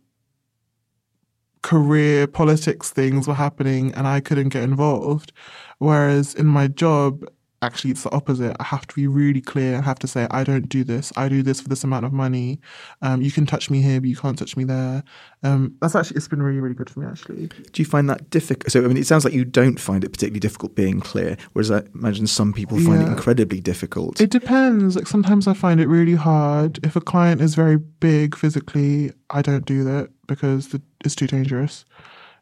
[1.62, 5.32] career politics things were happening and I couldn't get involved.
[5.78, 7.24] Whereas in my job,
[7.62, 8.56] actually it's the opposite.
[8.60, 9.78] I have to be really clear.
[9.78, 11.12] I have to say, I don't do this.
[11.16, 12.60] I do this for this amount of money.
[13.02, 15.02] Um, you can touch me here, but you can't touch me there.
[15.42, 17.46] Um, that's actually, it's been really, really good for me actually.
[17.46, 18.70] Do you find that difficult?
[18.70, 21.70] So, I mean, it sounds like you don't find it particularly difficult being clear, whereas
[21.70, 24.20] I imagine some people find it incredibly difficult.
[24.20, 24.96] It depends.
[24.96, 26.78] Like sometimes I find it really hard.
[26.84, 31.26] If a client is very big physically, I don't do that because the, it's too
[31.26, 31.84] dangerous.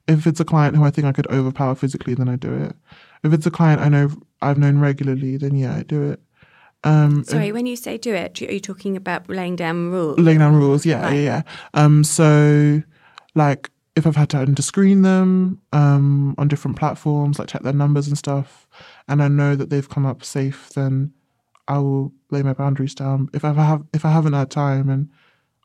[0.06, 2.76] If it's a client who I think I could overpower physically, then I do it.
[3.22, 4.10] If it's a client I know
[4.44, 6.20] I've known regularly, then yeah, I do it.
[6.84, 10.18] Um, Sorry, when you say do it, are you talking about laying down rules?
[10.18, 10.84] laying down rules.
[10.84, 11.14] Yeah, Right.
[11.14, 11.42] yeah, yeah.
[11.72, 12.82] Um, so
[13.34, 17.72] like if I've had time to screen them um, on different platforms, like check their
[17.72, 18.66] numbers and stuff,
[19.08, 21.12] and I know that they've come up safe, then
[21.68, 23.28] I will lay my boundaries down.
[23.32, 25.08] If I have if I haven't had time and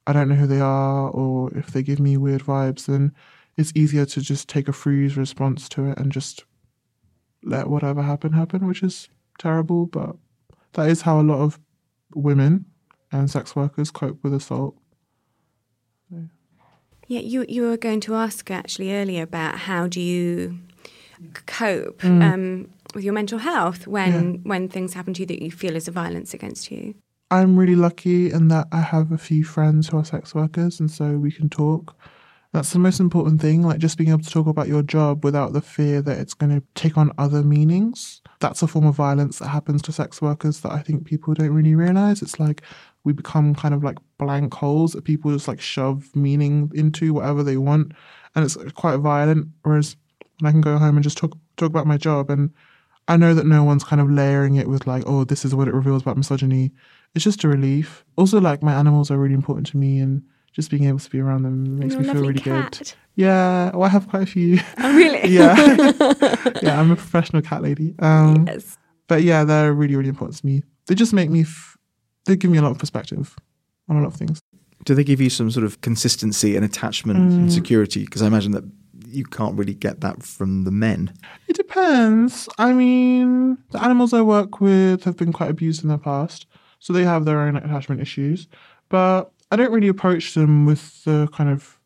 [0.08, 3.12] I don't know who they are, or if they give me weird vibes, then
[3.58, 6.46] it's easier to just take a freeze response to it and just
[7.44, 10.16] let whatever happen happen, which is terrible, but
[10.74, 11.60] that is how a lot of
[12.14, 12.66] women
[13.12, 14.76] and sex workers cope with assault.
[17.08, 20.60] Yeah, you you were going to ask actually earlier about how do you
[21.46, 22.22] cope Mm.
[22.24, 25.88] um, with your mental health when when things happen to you that you feel is
[25.88, 26.94] a violence against you.
[27.32, 30.90] I'm really lucky in that I have a few friends who are sex workers, and
[30.90, 31.96] so we can talk.
[32.52, 35.54] That's the most important thing, like just being able to talk about your job without
[35.54, 38.22] the fear that it's going to take on other meanings.
[38.39, 41.52] That's a form of violence that happens to sex workers that I think people don't
[41.52, 42.24] really realize.
[42.24, 42.64] It's like
[43.04, 47.43] we become kind of like blank holes that people just like shove meaning into whatever
[47.43, 47.93] they want,
[48.34, 49.50] and it's quite violent.
[49.62, 49.95] Whereas
[50.43, 52.52] I can go home and just talk talk about my job, and
[53.08, 55.68] I know that no one's kind of layering it with like, oh, this is what
[55.68, 56.72] it reveals about misogyny.
[57.14, 58.06] It's just a relief.
[58.18, 60.24] Also, like my animals are really important to me, and
[60.60, 62.78] just being able to be around them makes Your me feel really cat.
[62.80, 62.93] good.
[63.16, 64.60] Yeah, well, I have quite a few.
[64.78, 65.30] Oh, really?
[65.38, 65.55] yeah,
[66.62, 67.95] yeah, I'm a professional cat lady.
[67.99, 68.78] Um, Yes.
[69.07, 70.64] but yeah, they're really, really important to me.
[70.88, 71.41] They just make me.
[71.41, 71.78] F-
[72.26, 73.36] they give me a lot of perspective
[73.88, 74.41] on a lot of things.
[74.86, 77.36] Do they give you some sort of consistency and attachment Mm.
[77.36, 78.03] and security?
[78.05, 78.64] Because I imagine that
[79.07, 81.14] you can't really get that from the men.
[81.47, 82.47] It depends.
[82.57, 86.45] I mean, the animals I work with have been quite abused in the past,
[86.80, 88.47] so they have their own attachment issues.
[88.89, 91.78] But I don't really approach them with the kind of.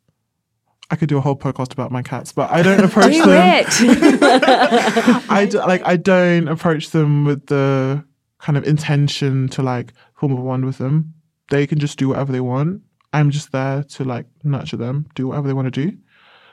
[0.91, 3.65] I could do a whole podcast about my cats, but I don't approach Do them.
[3.65, 3.67] it.
[5.29, 8.03] I d- like I don't approach them with the
[8.39, 11.13] kind of intention to like form a bond with them.
[11.49, 12.81] They can just do whatever they want.
[13.13, 15.97] I'm just there to like nurture them, do whatever they want to do.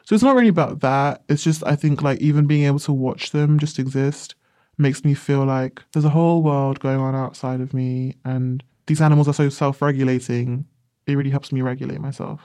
[0.04, 1.22] So it's not really about that.
[1.28, 4.34] It's just I think like even being able to watch them just exist
[4.78, 9.00] makes me feel like there's a whole world going on outside of me and these
[9.02, 10.64] animals are so self-regulating.
[11.12, 12.40] It really helps me regulate myself.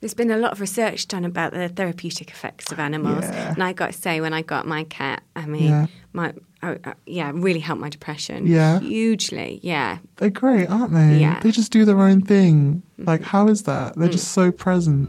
[0.00, 3.52] There's been a lot of research done about the therapeutic effects of animals, Yeah.
[3.54, 5.86] and I got to say, when I got my cat, I mean, Yeah.
[6.12, 8.46] my uh, uh, yeah, really helped my depression.
[8.46, 8.80] Yeah.
[8.80, 9.60] hugely.
[9.62, 11.18] Yeah, They're great, aren't they?
[11.18, 11.40] Yeah.
[11.40, 12.82] They just do their own thing.
[12.98, 13.94] Like how is that?
[13.96, 15.08] They're just so present.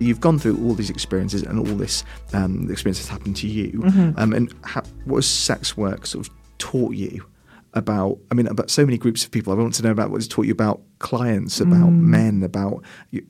[0.00, 3.80] You've gone through all these experiences and all this um, experience has happened to you.
[3.80, 4.18] Mm-hmm.
[4.18, 7.24] Um, and ha- what has sex work sort of taught you
[7.74, 8.18] about?
[8.30, 9.52] I mean, about so many groups of people.
[9.52, 12.00] I want to know about what it's taught you about clients, about Mm.
[12.00, 12.82] men, about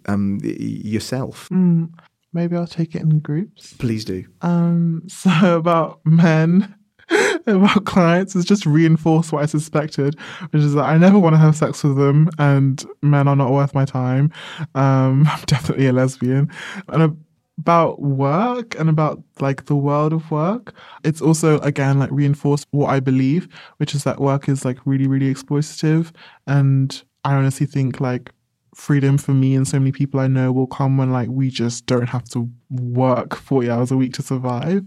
[0.06, 1.48] um, yourself.
[1.50, 1.90] Mm,
[2.32, 3.72] maybe I'll take it in groups.
[3.74, 4.24] Please do.
[4.42, 6.74] Um, so about men,
[7.46, 10.16] about clients is just reinforced what I suspected,
[10.50, 13.50] which is that I never want to have sex with them and men are not
[13.52, 14.32] worth my time.
[14.74, 16.50] Um, I'm definitely a lesbian.
[16.88, 17.23] And
[17.58, 20.74] about work and about like the world of work,
[21.04, 23.48] it's also again like reinforce what I believe,
[23.78, 26.12] which is that work is like really, really exploitative.
[26.46, 28.32] And I honestly think like
[28.74, 31.86] freedom for me and so many people I know will come when like we just
[31.86, 34.84] don't have to work 40 hours a week to survive.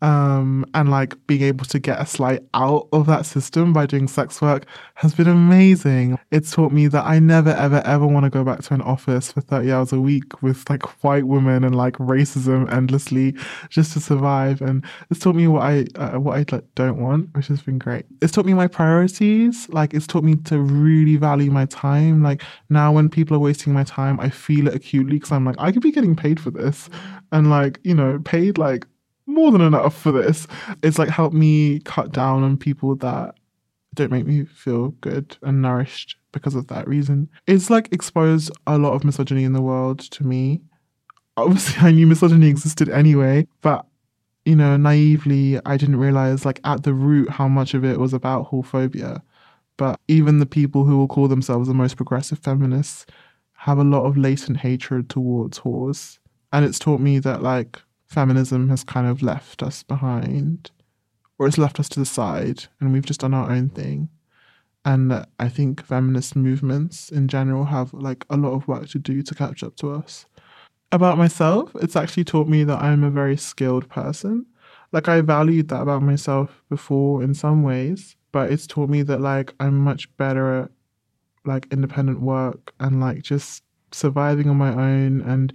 [0.00, 4.08] Um, and like being able to get a slight out of that system by doing
[4.08, 4.66] sex work
[4.96, 6.18] has been amazing.
[6.30, 9.32] It's taught me that I never, ever, ever want to go back to an office
[9.32, 13.34] for 30 hours a week with like white women and like racism endlessly
[13.68, 14.60] just to survive.
[14.60, 17.78] And it's taught me what I, uh, what I like, don't want, which has been
[17.78, 18.04] great.
[18.20, 19.68] It's taught me my priorities.
[19.70, 22.22] Like it's taught me to really value my time.
[22.22, 25.56] Like now when people are wasting my time, I feel it acutely because I'm like,
[25.58, 26.88] I could be getting paid for this
[27.32, 28.86] and like you know paid like
[29.26, 30.46] more than enough for this
[30.82, 33.34] it's like helped me cut down on people that
[33.94, 37.28] don't make me feel good and nourished because of that reason.
[37.46, 40.62] It's like exposed a lot of misogyny in the world to me.
[41.36, 43.86] Obviously i knew misogyny existed anyway but
[44.44, 48.12] you know naively i didn't realize like at the root how much of it was
[48.12, 49.22] about whorephobia.
[49.78, 53.06] But even the people who will call themselves the most progressive feminists
[53.54, 56.18] have a lot of latent hatred towards whores
[56.52, 60.70] and it's taught me that like feminism has kind of left us behind
[61.38, 64.08] or it's left us to the side and we've just done our own thing.
[64.84, 69.22] And I think feminist movements in general have like a lot of work to do
[69.22, 70.26] to catch up to us.
[70.90, 74.44] About myself, it's actually taught me that I'm a very skilled person.
[74.90, 79.20] Like I valued that about myself before in some ways, but it's taught me that
[79.20, 80.70] like I'm much better at
[81.44, 85.52] like independent work and like just surviving on my own and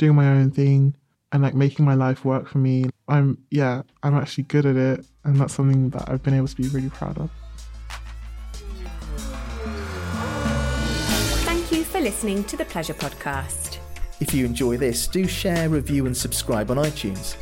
[0.00, 0.96] doing my own thing
[1.30, 2.86] and like making my life work for me.
[3.06, 6.56] I'm yeah, I'm actually good at it and that's something that I've been able to
[6.56, 7.30] be really proud of.
[11.44, 13.78] Thank you for listening to the Pleasure Podcast.
[14.20, 17.36] If you enjoy this, do share, review, and subscribe on iTunes.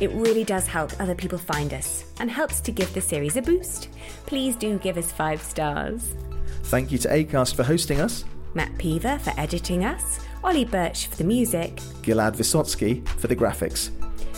[0.00, 3.42] It really does help other people find us and helps to give the series a
[3.42, 3.88] boost.
[4.26, 6.14] Please do give us five stars.
[6.64, 11.16] Thank you to ACAST for hosting us, Matt Peaver for editing us, Ollie Birch for
[11.16, 13.90] the music, Gilad Vysotsky for the graphics.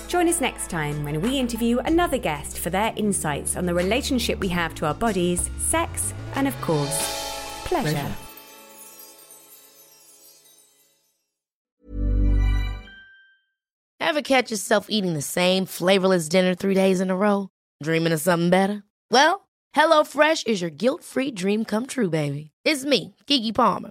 [0.06, 4.38] Join us next time when we interview another guest for their insights on the relationship
[4.38, 6.96] we have to our bodies, sex, and of course,
[7.64, 7.90] pleasure.
[7.90, 8.14] pleasure.
[13.98, 17.48] Ever catch yourself eating the same flavorless dinner three days in a row?
[17.82, 18.84] Dreaming of something better?
[19.10, 22.52] Well, HelloFresh is your guilt free dream come true, baby.
[22.64, 23.90] It's me, Keke Palmer.